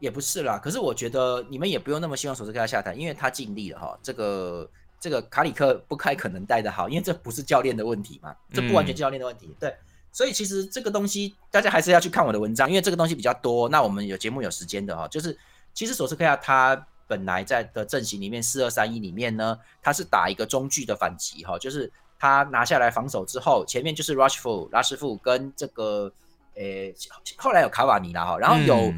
[0.00, 0.58] 也不是啦。
[0.58, 3.96] 可是我觉得你们也不用那么希望索斯克亚下台，因为他尽力了哈。
[4.02, 9.54] 这个这个卡里克不太可能带的好，因为这不是教练的问题嘛，这不完全教练的问题。
[9.60, 9.72] 对，
[10.10, 13.68] 所以其实这个东西大家还是要去看我的文章，因为这个东西比较多。
[13.68, 15.38] 那我们有节目有时间的哈，就是
[15.72, 21.90] 其实索斯克亚他本来在的阵型里面四二三一里面呢，他是打一个中距的反击哈，就是
[22.24, 26.10] 他拿下来防守之后，前面就是 Rushford 拉什福跟这个。
[26.56, 26.94] 诶，
[27.36, 28.94] 后来有卡瓦尼了哈，然后有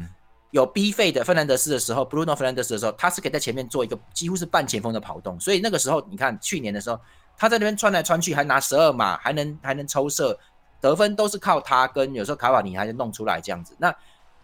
[0.51, 6.99] 有 B 费的芬兰德斯的时候，Bruno 芬兰德斯的时候，他是可以在前面做一个几乎是半前锋的跑动，所以那个时候你看去年的时候，
[7.35, 10.37] 他在那边穿来穿去，还拿十二码，还能还能抽射，
[10.79, 13.75] 得分都是靠他跟有时候卡瓦尼还能弄出来这样子。
[13.79, 13.91] 那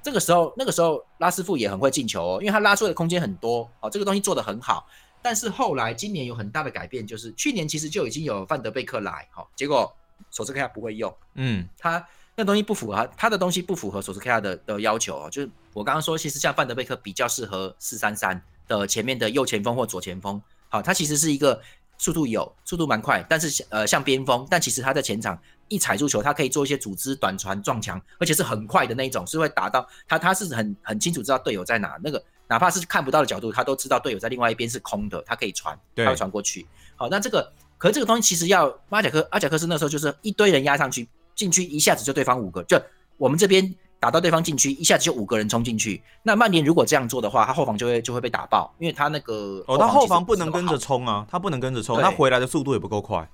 [0.01, 4.87] 这个时候那个时候拉斯夫也很会进球哦，因为他拉出的空间很多哦，这个东西做的很好。
[5.23, 9.91] 但是后来今年有很大的改变，就是去年其实就已经有范德贝克来，好，结果
[10.29, 12.05] 索斯克亚不会用，嗯，他。
[12.35, 21.61] 那东西不符合他的东西不符合索斯克亚的的要求哦，就是我刚刚说，其实像范德贝克比较适合四三三的前面的右前锋或左前锋，好，他其实是一个
[21.99, 36.65] 速度有速度蛮快，但是呃像边锋，但其实他在前场一踩住球，他可以做一些组织短传撞墙，而且是很快的那一种，是会打到他他是很很清楚知道队友在哪，那个哪怕是看不到的角度，他都知道队友在另外一边是空的，他可以传，他会传过去。
[36.95, 41.07] 好，那这个可是这个东西其实要阿贾克阿贾克斯那时候就是一堆人压上去。
[41.35, 42.79] 禁区一下子就对方五个，就
[43.17, 45.99] 我们这边打到对方禁区，一下子就五个人冲进去。
[46.21, 53.27] 那曼联如果这样做的话，他后防就会就会被打爆，因为他那个哦，他后防不能跟着冲啊，他不能跟着冲，他回来的速度也不够快。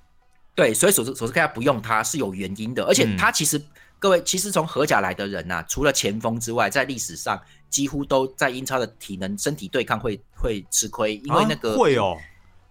[0.54, 3.60] 对，所以索斯索斯克亚不用他是有原因的，而且他其实
[4.00, 12.16] 各位其实从荷甲来的人呐，除了前锋之外，在历史上几乎都在英超的体能身体对抗会会吃亏，因为那个会哦，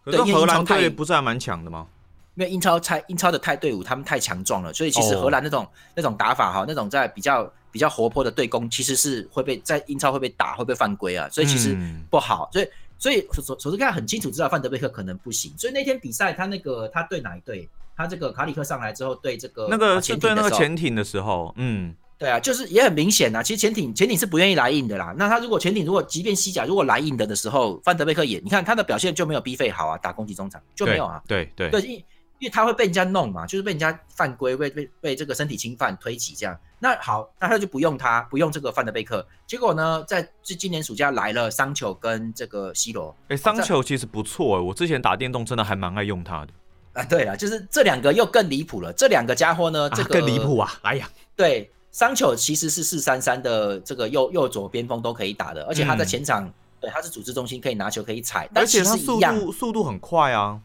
[0.04, 1.86] 可是荷兰队不是还蛮强的吗？
[2.34, 11.78] 因为英超太英超的太队伍，他们太强壮了，所以其实荷兰那种那种打法哈，那种在比较比较活泼的对攻，其实是会被在英超会被打，会被犯规啊，所以其实
[12.10, 12.50] 不好。
[12.52, 17.70] 所以所以首首先看很清楚知道范德贝克可能不行，所以那天比赛他那个他对哪一队？
[18.00, 23.44] 他这个卡里克上来之后对这个那个是对那个潜艇的时候，嗯，对啊，就是也很明显啊。
[23.44, 25.14] 其实潜艇潜艇是不愿意来硬的啦。
[25.18, 31.22] 那他如果潜艇如果即便西甲如果来硬的的时候，范德贝克也你看他的表现就没有 B 费好啊，打攻击中场就没有啊。
[31.28, 32.06] 对对对。
[32.40, 36.58] 因为他会被人家弄嘛，就是被人家犯规，被被被这个身体侵犯推挤这样。
[36.80, 39.28] 那好，那他就不用他，不用这个范德贝克。
[39.46, 43.14] 结果呢，在这今年暑假来了桑丘跟这个 C 罗。
[43.28, 46.54] 哎，桑丘其实不错哎，我之前打电动真的还蛮爱用他的。
[47.00, 48.92] 啊，对了，就是这两个又更离谱了。
[48.92, 50.72] 这两个家伙呢，这个更离谱啊！
[50.82, 60.60] 哎呀，对，桑丘其实是四三三的这个右右左边锋都可以打的，而且他在前场，对，他是组织中心，可以拿球可以踩，而且他速度速度很快啊。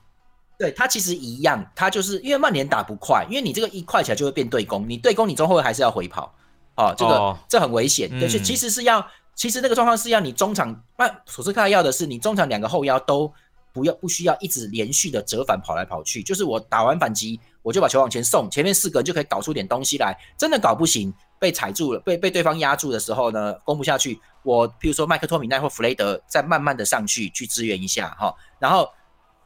[0.59, 6.35] 对他其实一样，他就是因为曼联打不快，因为你这个一快起来就会变对攻，你对攻你中后卫还是要回跑，
[6.77, 8.09] 哦，这个这很危险。
[8.19, 13.33] 对，其实是要，其实那个状况是要你中场，曼索斯克要的是你中场两个后腰都
[13.75, 20.17] 不要不需要一直连续的折返跑来跑去，就是我打完反击我就把球往前送，前面四个人就可以搞出点东西来。
[20.39, 28.89] 真的搞不行，被踩住了，被被对方压住的时候呢，攻不下去，我比如说麦克托米奈或弗雷德再慢慢的上去去支援一下哈，然后。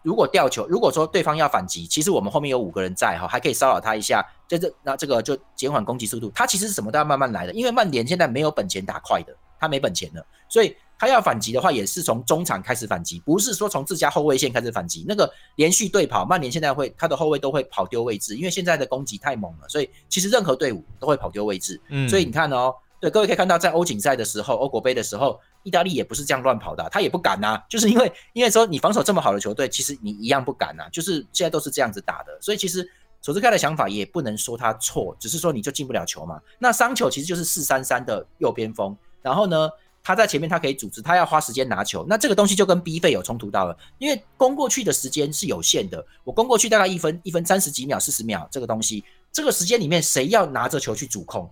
[0.05, 6.31] 如果掉球，如果说对方要反击，其实我们后面有五个人在哈，还可以骚扰他一下，这这那这个就减缓攻击速度。
[6.33, 15.05] 他其实什么都要慢慢来的，因为曼联现在没有本钱打快的，他没本钱了，所以他要反击的话，也是从中场开始反击，不是说从自家后卫线开始反击。
[15.07, 21.81] 那个连续对跑，曼联现在会他的后卫都会跑丢位置，因为现在的攻击太猛了，所以其实任何队伍都会跑丢位置。
[21.89, 22.75] 嗯，所以你看哦。
[23.01, 32.85] 对，各位可以看到，在欧锦赛的时候，欧国杯的时候，意大利也不是这样乱跑的，他也不敢呐，就是因为因为说你防守这么好的球队，其实你一样不敢呐， 就是现在都是这样子打的，所以其实
[33.23, 36.41] 索斯盖的想法也不能说他错，只是说你就进不了球嘛。
[36.59, 39.71] 那桑球其实就是四三三的右边锋，然后呢，
[40.09, 51.47] 他在前面他可以组织，他要花时间拿球，那这个东西就跟 B 费有冲突到了，因为攻过去的时间是有限的，我攻过去大概一分一分三十几秒四十秒，这个东西，这个时间里面谁要拿着球去主控？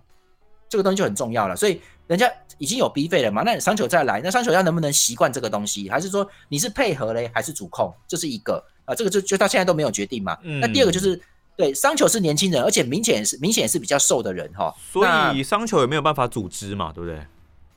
[0.67, 7.93] 这个东西就很重要了，所以人家已经有 B 费了嘛，那商球再来，那商球要能不能习惯这个东西，还是说你是配合嘞，还是主控？
[8.07, 10.35] 这是一个啊，这个就就到现在都没有决定嘛。
[10.41, 11.21] 那第二个就是
[11.55, 17.23] 对商球是年轻人，而且明显是明显是比较瘦的人哈，所以商球也没有办法组织嘛，对不对？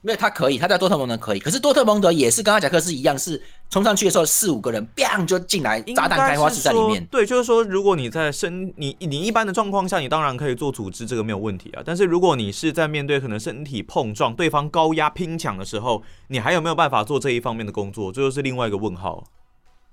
[0.02, 7.04] 因为他可以，他在多特蒙德可以，可是多特蒙德也是跟阿贾克斯一样，是冲上去的时候四五个人，bang 就进来，炸弹开花是在里面。
[7.10, 11.82] 对，就是说，如果你在身你你一般的状况下，你当然可以做组织，这个没有问题啊。
[11.84, 18.10] 但是如果你是在面对可能身体碰撞、对方高压拼抢的时候，你还有没有办法做这一方面的工作？
[18.10, 19.22] 这就是另外一个问号。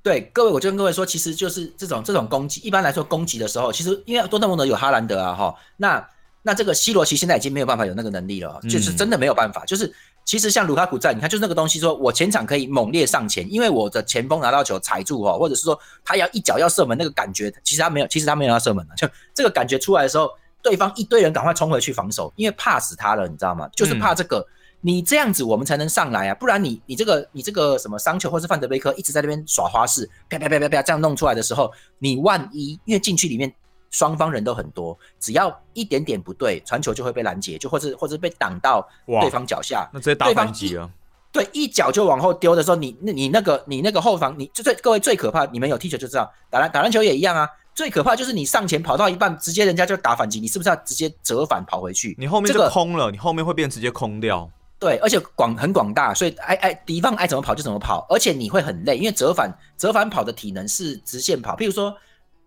[0.01, 6.07] 对，各位，我就跟各位说，其实就是这种这种攻击，一般来说攻击的时候，其实因为多特蒙德有哈兰德啊，哈，那。
[6.47, 9.65] 那这个 C 罗其实现在已经没有办法有那个能力了，就是真的没有办法。
[9.65, 20.29] 就是其实像卢卡库在，你看就是那个东西，说我前场可以猛烈上前，因为我的前锋拿到球踩住哦，或者是说他要一脚要射门那个感觉，其实他没有，其实他没有要射门的，就这个感觉出来的时候，
[20.61, 23.69] 对方一堆人赶快冲回去防守，因为怕死他了，你知道吗？
[23.75, 24.47] 就是怕这个，
[24.79, 33.53] 你这样子我们才能上来啊，不然你你这个你这个什么桑球或是范德贝克一直在那边耍花式，啪啪啪啪啪这样弄出来的时候，你万一因为禁区里面。
[33.89, 40.89] 双方人都很多，只要一点点不对，传球就会被拦截，就或者或者被挡到对方脚下，那直接打反击啊。
[41.29, 47.47] 对，一脚就往后丢的时候，你那你那个你那个后防，你就最各位最可怕，你们有踢球就知道，打篮打篮球也一样啊。
[47.75, 52.15] 最可怕就是你上前跑到一半，直接人家就打反击，你是不是要直接折返跑回去？
[52.17, 54.49] 你后面就空了，你后面会变直接空掉。
[54.79, 61.95] 对，而且广很广大，所以爱爱敌方爱怎么跑就怎么跑，而且你会很累，因为折返折返跑的体能是直线跑，譬如说。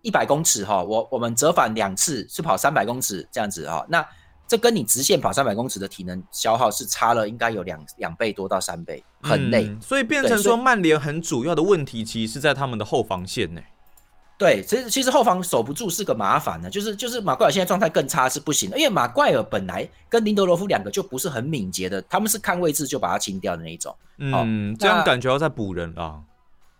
[0.01, 4.05] 一百公尺哈，我我们折返两次是跑三百公尺这样子哈，那
[4.47, 9.73] 这跟你直线跑三百公尺的体能消耗是差了应该有两两倍多到三倍，很累。
[9.81, 13.61] 所以变成说曼联很主要的问题其实是在他们的后防线呢。
[14.37, 23.95] 对，其实其实后防守不住是个麻烦呢，就是就是马怪尔现在状态更差是不行的，因为马怪尔本来跟林德罗夫两个就不是很敏捷的，他们是看位置就把他清掉的那一种。
[24.17, 26.19] 嗯，这样感觉要再补人了。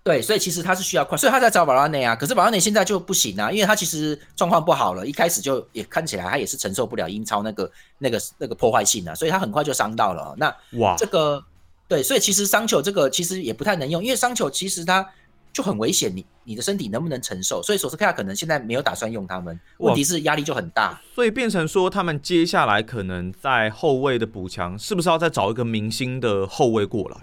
[0.04, 2.16] 对，所以其实他是需要快，所以他在找保拉内啊。
[2.16, 10.34] 可是保拉内现在就不行啊，因为他其实状况不好了，一开始就也看起来他也是承受不了英超那个那个那个破坏性啊，所以他很快就伤到了。
[10.38, 11.44] 那哇，这个
[11.88, 15.08] 对，所以其实桑球这个其实也不太能用，因为桑球其实他
[15.54, 17.62] 就很危险，你你的身体能不能承受？
[17.62, 21.00] 所以索斯克亚可能现在没有打算用他们，问题是压力就很大。
[21.14, 27.18] 所以变成说，他们接下来可能在后卫的补强，是不是要再找一个明星的后卫过来？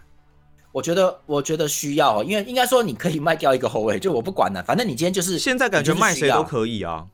[0.79, 7.05] 我觉得，我觉得需要，因为应该说你可以卖掉一个后卫，就我不管了，反正你今天就是现在感觉卖谁都可以啊。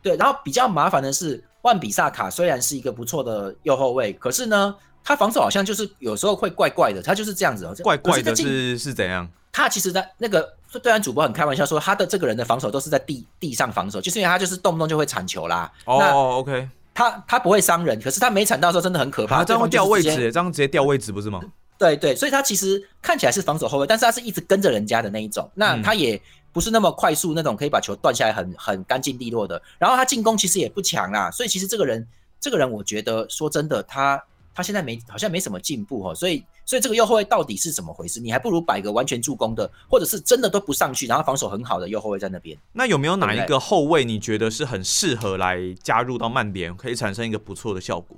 [0.00, 9.28] 对，然后比较麻烦的是，万比萨卡虽然是一个不错的右后卫，可是呢，他防守好像就是有时候会怪怪的，他就是这样子哦，怪怪的是是怎样？
[9.50, 10.48] 他其实在那个
[10.80, 15.68] 对岸主播很开玩笑说，他的这个人的防守都是在地地上防守，就是因为他就是动不动就会铲球啦。
[15.86, 21.40] 哦，OK，他他不会伤人，可是他没铲到的时候真的很可怕，这样会掉位置，这样直接掉位置不是吗？
[21.78, 25.48] 对对，所以他其实看起来是防守后卫，但是他是一直跟着人家的那一种。
[25.54, 26.20] 那他也
[26.52, 29.62] 不是那么快速那种可以把球断下来很很干净利落的。
[29.78, 32.04] 然后他进攻其实也不强啦，所以其实这个人
[32.40, 34.20] 这个人我觉得说真的，他
[34.52, 36.12] 他现在没好像没什么进步哦。
[36.12, 38.18] 所以所以这个右后卫到底是怎么回事？
[38.18, 42.58] 你还不如摆个完全助攻的，或者是真的都不上去，然后防守很好的右后卫在那边。
[42.72, 48.16] 那有没有哪一个后卫你觉得是很适合来加入到曼联，可以产生一个不错的效果？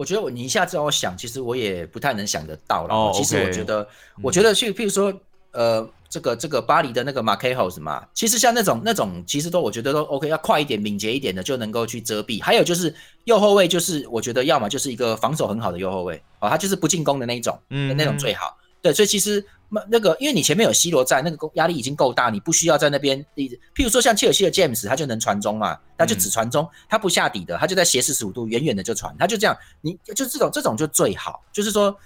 [0.00, 3.12] 我觉得我你一下子让我想，其实我也不太能想得到了。
[3.12, 3.86] 其实我觉得，
[4.22, 5.12] 我觉得去，譬如说，
[5.52, 12.42] 呃，这个这个巴黎的那个马凯豪什么，其实像那种那种，其实都我觉得都 OK，要快一点、敏捷一点的就能够去遮蔽。
[12.42, 18.56] 还有就是右后卫，就是我觉得要么就是一个防守很好的右后卫，哦，他就是不进攻的那一种，嗯，那种最好。
[18.80, 23.24] 对，所以其实那那个，因为你前面有 C 罗在，那个压力已经够大，你不需要在那边。
[23.36, 29.56] 譬如说像切尔西的 James，他就能传中嘛，他就只传中，他不下底的，他就在斜四十五度远远的就传，他就这样。
[29.80, 31.96] 你就是这种这种就最好，就是说，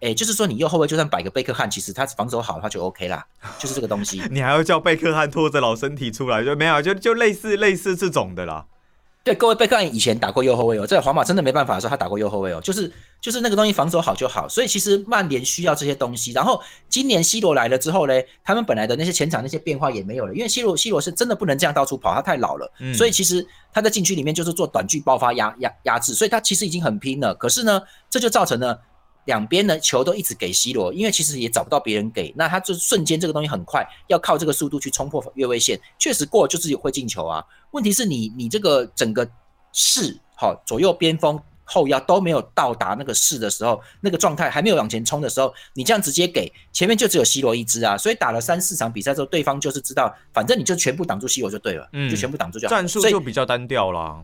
[0.00, 3.24] 哎，就是说你右后卫就算摆个贝克汉，其实他防守好的话就 OK 啦，
[3.58, 4.20] 就是这个东西。
[4.30, 8.66] 你还要叫贝克汉拖着老身体出来，就没有，就就类似类似这种的啦。
[9.24, 16.32] 对，各位贝克汉以前打过右后卫哦，在皇马真的没办法的时候，他打过右后卫哦，就是就是那个东西防守好就好，所以其实曼联需要这些东西。
[16.32, 27.32] 然后今年 C 罗来了之后呢，他们本来的那些前场那些变化也没有了，因为 C 罗 C 罗是真的不能这样到处跑，他太老了，所以其实他在禁区里面就是做短距爆发压压压制，所以他其实已经很拼了。
[27.36, 27.80] 可是呢，
[28.10, 28.80] 这就造成了。
[29.24, 37.44] 两边的球都一直给 C 罗，因为其实也找不到别人给，那他就瞬间这个东西很快，要靠这个速度去冲破越位线，确实过就是会进球啊。
[37.70, 39.28] 问题是你你这个整个
[39.72, 54.22] 势，好左右边锋后腰都没有到达那个势的时候，那个状态还没有往前冲的时候，你这样直接给前面就只有 C 罗一支啊，所以打了三四场比赛之后，对方就是知道，反正你就全部挡住 C 罗就对了，嗯，就全部挡住就战术就比较单调了。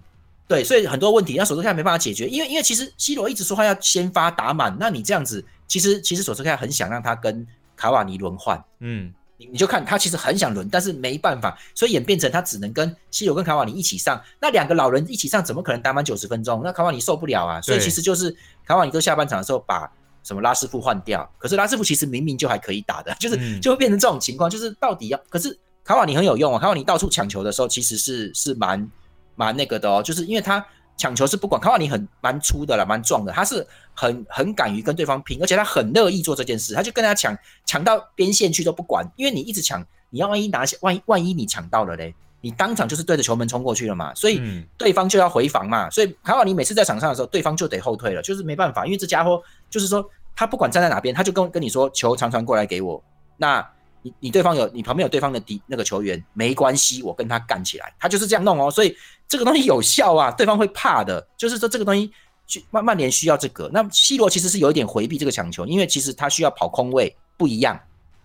[0.48, 7.46] 对，所以很多问题，那索斯克亚没办法解决，因为因为其实 C 罗一直说他要先发打满，那你这样子，其实其实索斯克亚很想让他跟
[7.76, 16.62] 卡瓦尼轮换，嗯，你你就看他其实很想轮，但是没办法，所以演变成他只能跟 C 罗跟卡瓦尼一起上，那两个老人一起上，怎么可能打满九十分钟？
[16.64, 18.34] 那卡瓦尼受不了啊，所以其实就是
[18.64, 19.92] 卡瓦尼都下半场的时候把
[20.24, 28.90] 什么拉师傅换掉，可是拉师傅其实明明就还可以打的，就是就会变成这种情况，就是到底要，可是卡瓦尼很有用啊，卡瓦尼到处抢球的时候其实是是蛮
[29.38, 30.62] 蛮那个的哦，就是因为他。
[31.00, 33.64] 抢球是不管，卡瓦尼很蛮粗的了，蛮壮的，他是
[33.94, 39.80] 很很敢于跟对方拼，而且他很乐意做这件事，他就跟他抢，抢到边线去都不管，因为你一直抢，
[40.10, 53.00] 你要万一拿下，万一万一你抢到了嘞，你当场就是对着球门冲过去了嘛，所以嗯对方就要回防嘛，所以卡瓦尼每次在场上的时候，对方就得后退了，就是没办法，因为这家伙就是说他不管站在哪边，他就跟跟你说球长传过来给我，
[53.36, 53.64] 那
[54.02, 58.96] 你你对方有你旁边有对方的敌那个球员没关系，我跟他干起来，他就是这样弄哦，所以
[59.28, 62.10] 这个东西有效啊，对方会怕的，就是说这个东西
[62.46, 67.78] 去曼曼联需要这个，那 C 罗其实是有一点回避这个抢球，因为其实他需要跑空位不一样。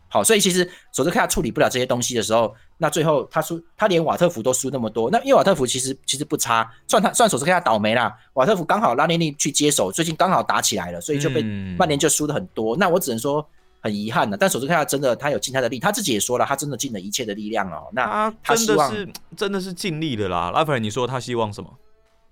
[0.08, 5.10] 好，所以其实索斯克亚处理不了这些东西的时候，那最后他输，他连瓦特福都输那么多。
[5.10, 8.16] 那因为瓦特福其实其实不差，算他算索斯克亚倒霉啦。
[8.34, 12.78] 瓦特福刚好拉涅利去接手，最近刚好打起来了，所以就被嗯曼联就输的很多。
[12.78, 13.44] 那我只能说
[13.84, 17.90] 很遗憾的，但首次看他真的他有尽他的力，他自己也说了，他真的尽了一切的力量哦。
[17.92, 20.50] 那他他希望真的是真的是尽力的啦。
[20.50, 21.70] 拉斐尔，你说他希望什么？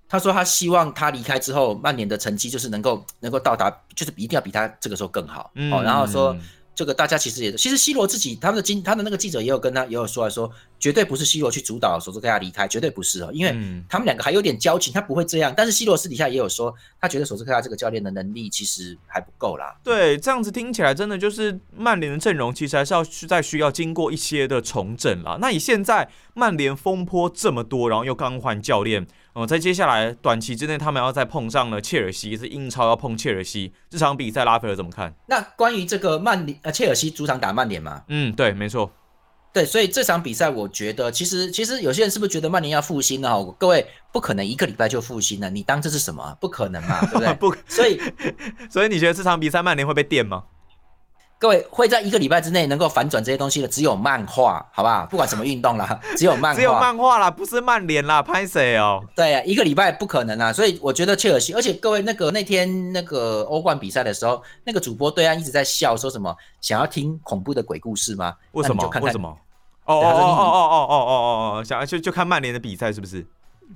[0.08, 5.52] 他说他希望他离开之后，曼联的成绩就是能够能够到达，就是一定要比他这个时候更好。
[5.56, 6.36] 嗯哦，然后说。
[6.82, 15.54] 这个大家其实也，其实 C 罗自己他们的经他的那个记者也有跟他也有说来说，绝对不是 C 罗去主导索斯克亚离开，绝对不是哦，因为嗯他们两个还有点交情，他不会这样。
[15.56, 19.76] 但是 C 罗私底下也有说，他觉得索斯克亚这个教练的能力其实还不够啦。
[19.84, 25.38] 对，这样子听起来真的就是曼联的阵容其实还是要需再需要经过一些的重整啦。
[25.40, 35.14] 那以现在曼联风波这么多，然后又刚换教练，呃，在接下来短期之内，他们要再碰上了切尔西，是英超要碰切尔西这场比赛，拉斐尔怎么看？
[35.28, 38.92] 那关于这个曼联呃切尔西主场打曼联嘛，嗯，对，没错，
[39.54, 43.30] 对，所以这场比赛我觉得其实其实有些人是不是觉得曼联要复兴了？
[43.32, 46.38] 哦各位不可能一个礼拜就复兴了，你当这是什么？
[46.42, 47.34] 不可能嘛，对不对？
[47.40, 48.02] 不，所以
[48.70, 50.44] 所以你觉得这场比赛曼联会被电吗？
[51.42, 55.08] 各位会在一个礼拜之内能够反转这些东西的，只有漫画，好不好？
[55.08, 59.04] 不管什么运动啦， 只有漫画，只有漫画啦，不是曼联啦，拍谁哦？
[59.16, 68.36] 对啊，一个礼拜不可能啊，所以我觉得切尔西，而且各位那个那天那个欧冠比赛的时候，那个主播对岸一直在笑，说什么想要听恐怖的鬼故事吗？
[68.52, 69.36] 为什么为什么？
[69.86, 73.26] 哦哦哦哦哦哦哦哦哦，想要就就看曼联的比赛是不是？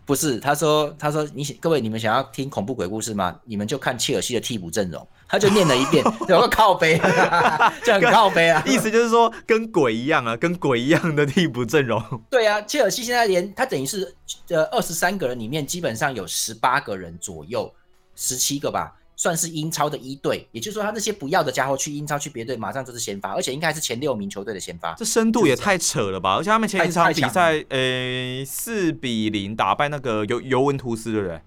[0.05, 3.39] 不是，他说他说你各位你们想要听恐怖鬼故事吗？
[3.45, 6.97] 你们就看切尔西的替补阵容，他就念了一遍， 有个靠背，
[7.83, 8.61] 就很靠背啊。
[8.65, 12.01] 意思就是说跟鬼一样啊，跟鬼一样的替补阵容。
[12.29, 14.13] 对啊，切尔西现在连他等于是
[14.49, 17.71] 呃二十三个人里面，基本上有十八个人左右，
[18.15, 20.47] 十七个吧，算是英超的一队。
[20.51, 24.93] 也就是说，他那些不要的家伙去英超去别队，马上就是先发，而且应该还是前六名球队的先发。
[24.93, 26.35] 这深度也太扯了吧！
[26.35, 31.41] 而且他们前一场比赛，呃，四比零打败那个尤尤文图斯，对不对？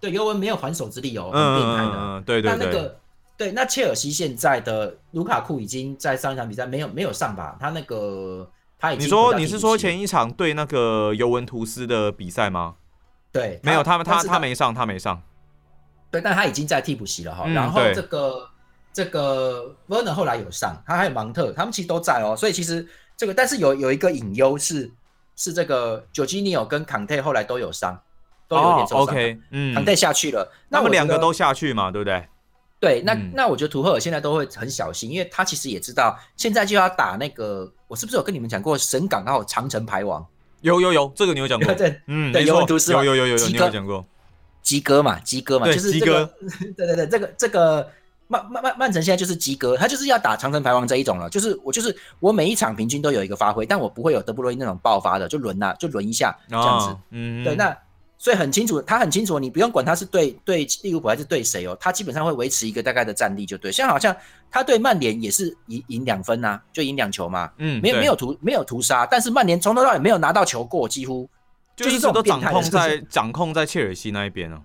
[0.00, 2.22] 对，尤文没有还手之力哦，嗯很变态的。
[2.22, 2.56] 对对对。
[2.58, 3.00] 那那个
[3.36, 7.56] 对，那切尔西现在的卢卡库已经在上一场比赛没有没有上吧？
[7.60, 8.48] 他那个
[8.78, 12.76] 他已经你说你是说前一场对那个尤文图斯的比赛吗？
[13.30, 15.22] 对没有，他们他他没上，他没上。
[16.10, 17.44] 对，但他已经在替补席了哈。
[17.46, 18.48] 嗯然后对这个
[18.92, 22.34] 这个 Werner 后来有上，他还有芒特，他们其实都在哦。
[22.36, 22.86] 所以其实
[23.16, 24.90] 这个，但是有有一个隐忧是
[25.36, 28.00] 是这个久基尼奥跟康泰后来都有伤，
[28.48, 29.02] 都有点受伤。
[29.04, 32.26] OK，嗯，康泰下去了，那我们两个都下去嘛，对不对？
[32.80, 33.02] 对。
[33.02, 40.26] 那、嗯那我觉得图赫尔现在都会很小心，因为他其实也知道现在就要打那个，我是不是有跟你们讲过神港还有长城排王？
[40.62, 41.72] 有有有，这个你有讲过。
[41.76, 44.04] 对，嗯，对没错尤文图斯嘛有有有有有，有讲过。
[44.68, 46.30] 鸡哥嘛，鸡哥嘛，就是这个，
[46.76, 47.90] 对对对，这个这个
[48.26, 56.86] 曼曼曼曼城现在就是鸡哥，他就是要打长城排王这一种了，就是我就是我每一场平均都有一个发挥，但我不会有德布罗伊那种爆发的，就轮呐、就轮一下这样子。
[56.88, 57.74] 啊，嗯，对，那
[58.18, 63.72] 所以很清楚，他很清楚，你不用管他是对对利物浦还是对谁哦，他基本上会维持一个大概的战力就对。
[63.72, 64.14] 像好像
[64.50, 71.26] 他对曼联也是赢赢两分呐、就赢两球嘛，嗯，没有没有屠没有屠杀，但是曼联从头到尾没有拿到球过，几乎
[71.78, 74.60] 就就是一直都掌控在掌控在切尔西那一边哦。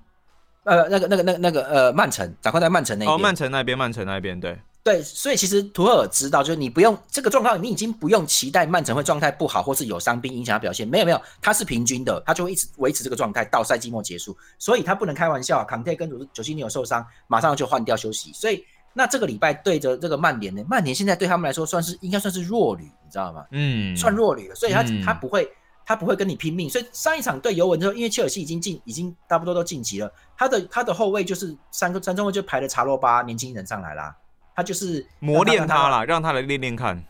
[0.63, 3.15] 呃那个那个那个那个呃曼城掌控在曼城那一边。
[3.15, 10.87] 哦，曼城那边，曼城那边，对，对，所以其实图赫尔知道，就是你不用这个状况，你已经不用期待曼城会状态不好，或是有伤病影响他表现。
[10.87, 14.35] 没有没有，他是平均的，他就会一直维持这个状态到赛季末结束。
[14.57, 18.31] 所以他不能开玩笑啊，康泰跟九九七尼有受伤，马上就换掉休息。
[18.31, 23.43] 所以那这个礼拜对着这个曼联呢，曼联现在对他们来说算是应该算是弱旅，你知道吗？
[23.51, 25.45] 嗯，算弱旅了，所以他、嗯他不会
[25.85, 26.69] 他不会跟你拼命。
[26.69, 34.15] 所以上一场对尤文之后，因为切尔西已经进已经差不多都晋级了，他的他的后卫就是三个三中卫就排了查洛巴年轻人上来啦，
[34.55, 37.03] 他就是磨练他啦，让他来练练看。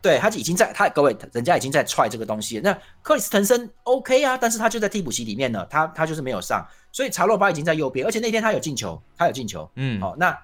[0.00, 2.62] 对他已经在他各位人家已经在踹这个东西了。
[2.62, 9.70] 那克里斯滕森 OK 啊，但是他就在替补席里面呢，他他就是没有上，所以查洛巴已经在右边，而且那天他有进球，他有进球。
[9.76, 10.36] 嗯，好、那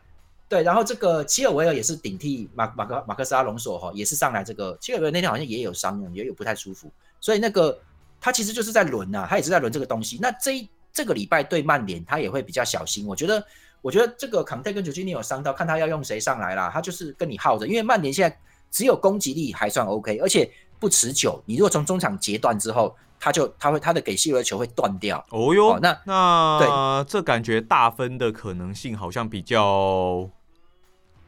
[0.48, 6.90] 对，然后这个齐尔维尔也是顶替马马克马克斯阿隆索哈、也是上来这个齐尔维尔那天好像也有伤，也有不太舒服，
[7.20, 7.78] 所以那个
[8.20, 10.18] 他其实就是在轮呐、他也是在轮这个东西。
[10.22, 13.06] 那这一这个礼拜对曼联，他也会比较小心。
[13.06, 13.44] 我觉得，
[13.82, 18.36] 我觉得这个康泰跟久基尼有伤到，看他要用谁上来啦，他就是跟你耗着，因为曼联现在
[18.70, 21.40] 只有攻击力还算 OK，而且不持久。
[21.44, 25.24] 你如果从中场截断之后，他就他会他的给 C 罗的球会断掉。
[25.30, 30.28] 哦哟，哦那那这感觉大分的可能性好像比较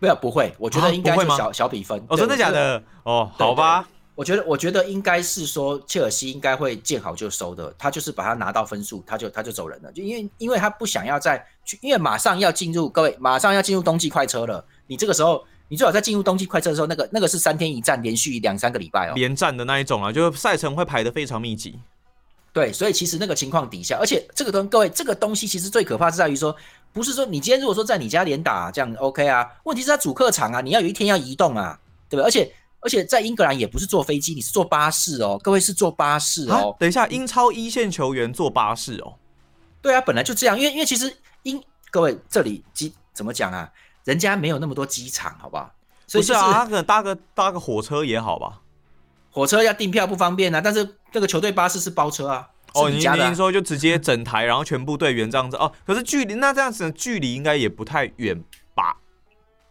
[0.00, 2.02] 没有不会，我觉啊得应该不会吗就小小比分。
[2.08, 2.50] 哦，真的假？
[2.50, 2.82] 的？
[3.04, 3.86] 哦，对好吧，
[4.16, 19.12] 我觉得我觉得应该是说切尔西应该会见好就收的，他就是把他拿到分数，他就他就走人了，就因为因为他不想要再去，因为马上要进入各位马上要进入冬季快车了，你这个时候你最好在进入冬季快车的时候，那个那个是三天一站，连续两三个礼拜哦。
[19.14, 21.78] 连战的那一种啊，就是赛程会排得非常密集。
[22.52, 26.54] 对，所以其实那个情况底下，而且这个东各位这个东西其实最可怕是在于说，
[26.92, 31.78] 不是说你今天如果说在你家连打这样 OK 啊，问题是他主客场啊，你要有一天要移动啊，
[32.08, 32.24] 对吧？
[32.24, 39.14] 而且而且在英格兰也不是坐飞机，你是坐巴士哦，各位是坐巴士啊哦。，等一下，英超一线球员坐巴士哦，
[39.80, 43.70] 对啊，本来就这样，因为因为其实英各位这里机怎么讲啊？
[44.04, 45.70] 人家没有那么多机场，好不好？
[46.06, 48.60] 所以就是不啊，他可能搭个搭个火车也好吧？
[49.30, 52.48] 火车要订票不方便啊，但是这个球队巴士是包车啊。
[52.74, 55.70] 哦，你是你说就直接整台，然后全部队员这样子哦。
[55.86, 58.40] 可是距离那这样子的距离应该也不太远
[58.74, 58.96] 吧？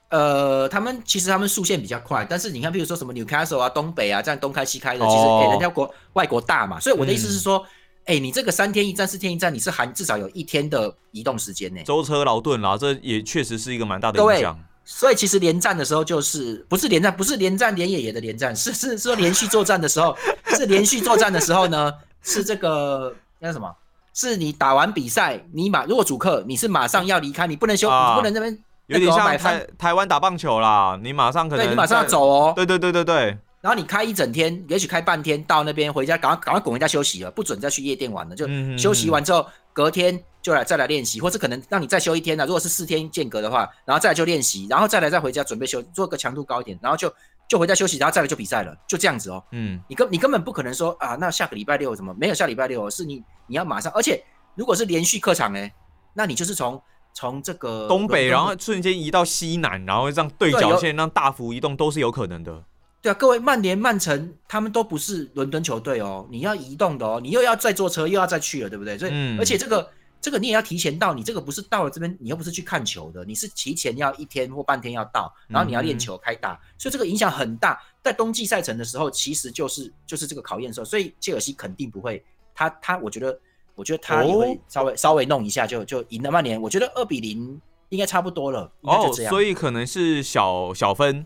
[0.10, 7.64] 呃，他们其实他们速线比较快，但是你看，比如说什么 Newcastle 啊、东北啊，这样东开西开的，其实哦哎、人家国外国大嘛，所以我的意思嗯是说，
[8.06, 11.82] 哎、你这个三天一站、四天一站，你是含至少有一天的移动时间呢。
[11.84, 14.60] 舟车劳顿啦，这也确实是一个蛮大的影响。
[14.84, 23.74] 所以其实连战的时候，就是不是连战，不是连战连爷爷的连战，是是说连续作战的时候，是连续作战的时候呢，是这个那什么？
[24.14, 28.58] 是你打完比赛，你马如果主客你是马上要离开，你不能休，啊你不能这边
[28.88, 32.54] 有点像台台湾打棒球啦，你马上可能对你马上要走哦。
[32.56, 38.36] 对对对对对，然后你开一整天，也许开半天到那边回家，赶快赶快滚回家休息了，不准再去夜店玩了。
[38.36, 42.46] 就嗯休息完之后，隔天就来再来练习，或是可能让你再休一天呢。
[42.46, 47.14] 如果是四天间隔的话，然后再来就练习，然后再来再回家准备休，做个强度高一点，然后就
[47.50, 49.44] 就回家休息，然后再来就比赛了，就这样子哦。
[49.52, 52.90] 嗯，你根你根本不可能说啊，那下个礼拜六怎么没有下礼拜六哦？
[52.90, 54.24] 是你你要马上，而且
[54.56, 55.70] 如果是连续客场呢，
[56.14, 56.80] 那你就是从
[57.12, 62.64] 从这个东北，然后瞬间移到西南，然后让对对角线让大幅移动都是有可能的。
[63.02, 68.98] 对啊，各位，曼联、曼城他们都不是伦敦球队哦，你要移动的哦，你又要再坐车，又要再去了，对不对？
[68.98, 69.90] 所以，嗯而且这个
[70.22, 77.82] 这个你也要提前到，你这个不是到了这边，你又不是去看球的，你是提前要一天或半天要到，然后你要练球开打，所以这个影响很大。
[78.04, 83.40] 在冬季赛程的时候，其实就是就是这个考验的时候，所以切尔西肯定不会，他他，我觉得
[83.76, 84.40] 我觉得他也哦。
[84.40, 87.60] 会稍微、稍微弄一下就就赢了曼联，我觉得二比零
[87.90, 89.30] 应该差不多了，应该哦就，这样。
[89.30, 91.26] 所以可能是小小分，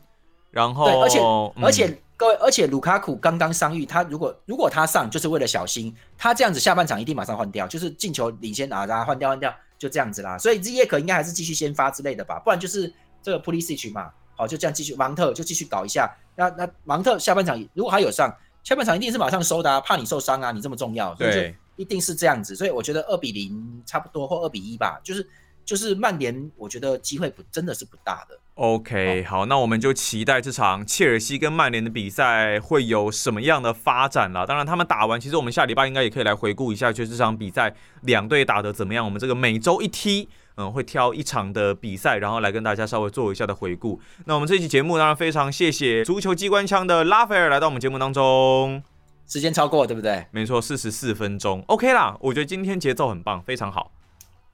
[0.52, 1.54] 然后对，而且、嗯。
[1.64, 10.38] 而且各位，而且卢卡库刚刚伤愈，他如果如果他上，就是为了小心，他这样子下半场一定马上换掉，就是进球领先啊，然后换掉换掉，就这样子啦。
[10.38, 16.10] 所以 Z 耶可应该还是继续先发之类的吧，不然就是这个 Pulisic 嘛，好就这样继续，芒特就继续搞一下。
[16.38, 22.56] 那那芒特下半场如果还有上，下半场一定是马上收的啊，怕你受伤啊，你这么重要，所以就对一定是这样子。
[22.56, 25.28] 所以我觉得二比零差不多或二比一吧，就是
[25.66, 28.40] 就是曼联，我觉得机会不真的是不大的。
[28.56, 34.45] OK，好，那我们就期待这场切尔西跟曼联的比赛会有什么样的发展了。
[34.45, 39.04] 当然，他们打完，其实我们下礼拜应该也可以来回顾一下，就是这场比赛两队打得怎么样。
[39.04, 43.99] 我们这个每周一踢，嗯，会挑一场的比赛，然后来跟大家稍微做一下的回顾。
[44.26, 48.84] 那我们这期节目当然非常谢谢足球机关枪的拉斐尔来到我们节目当中。
[49.28, 50.28] 时间超过对不对？
[50.30, 52.16] 没错，四十四分钟，OK 啦。
[52.20, 53.89] 我觉得今天节奏很棒，非常好。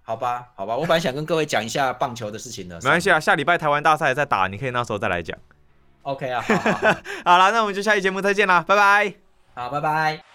[0.09, 5.37] 好吧，好吧，我本来想跟各位讲一下棒球的事情的， 没关系啊，下礼拜台湾大赛再打，你可以那时候再来讲。
[6.01, 6.95] OK 啊，好好好，
[7.25, 9.13] 好啦，那我们就下期节目再见啦，拜拜。
[9.53, 10.28] 好，拜拜。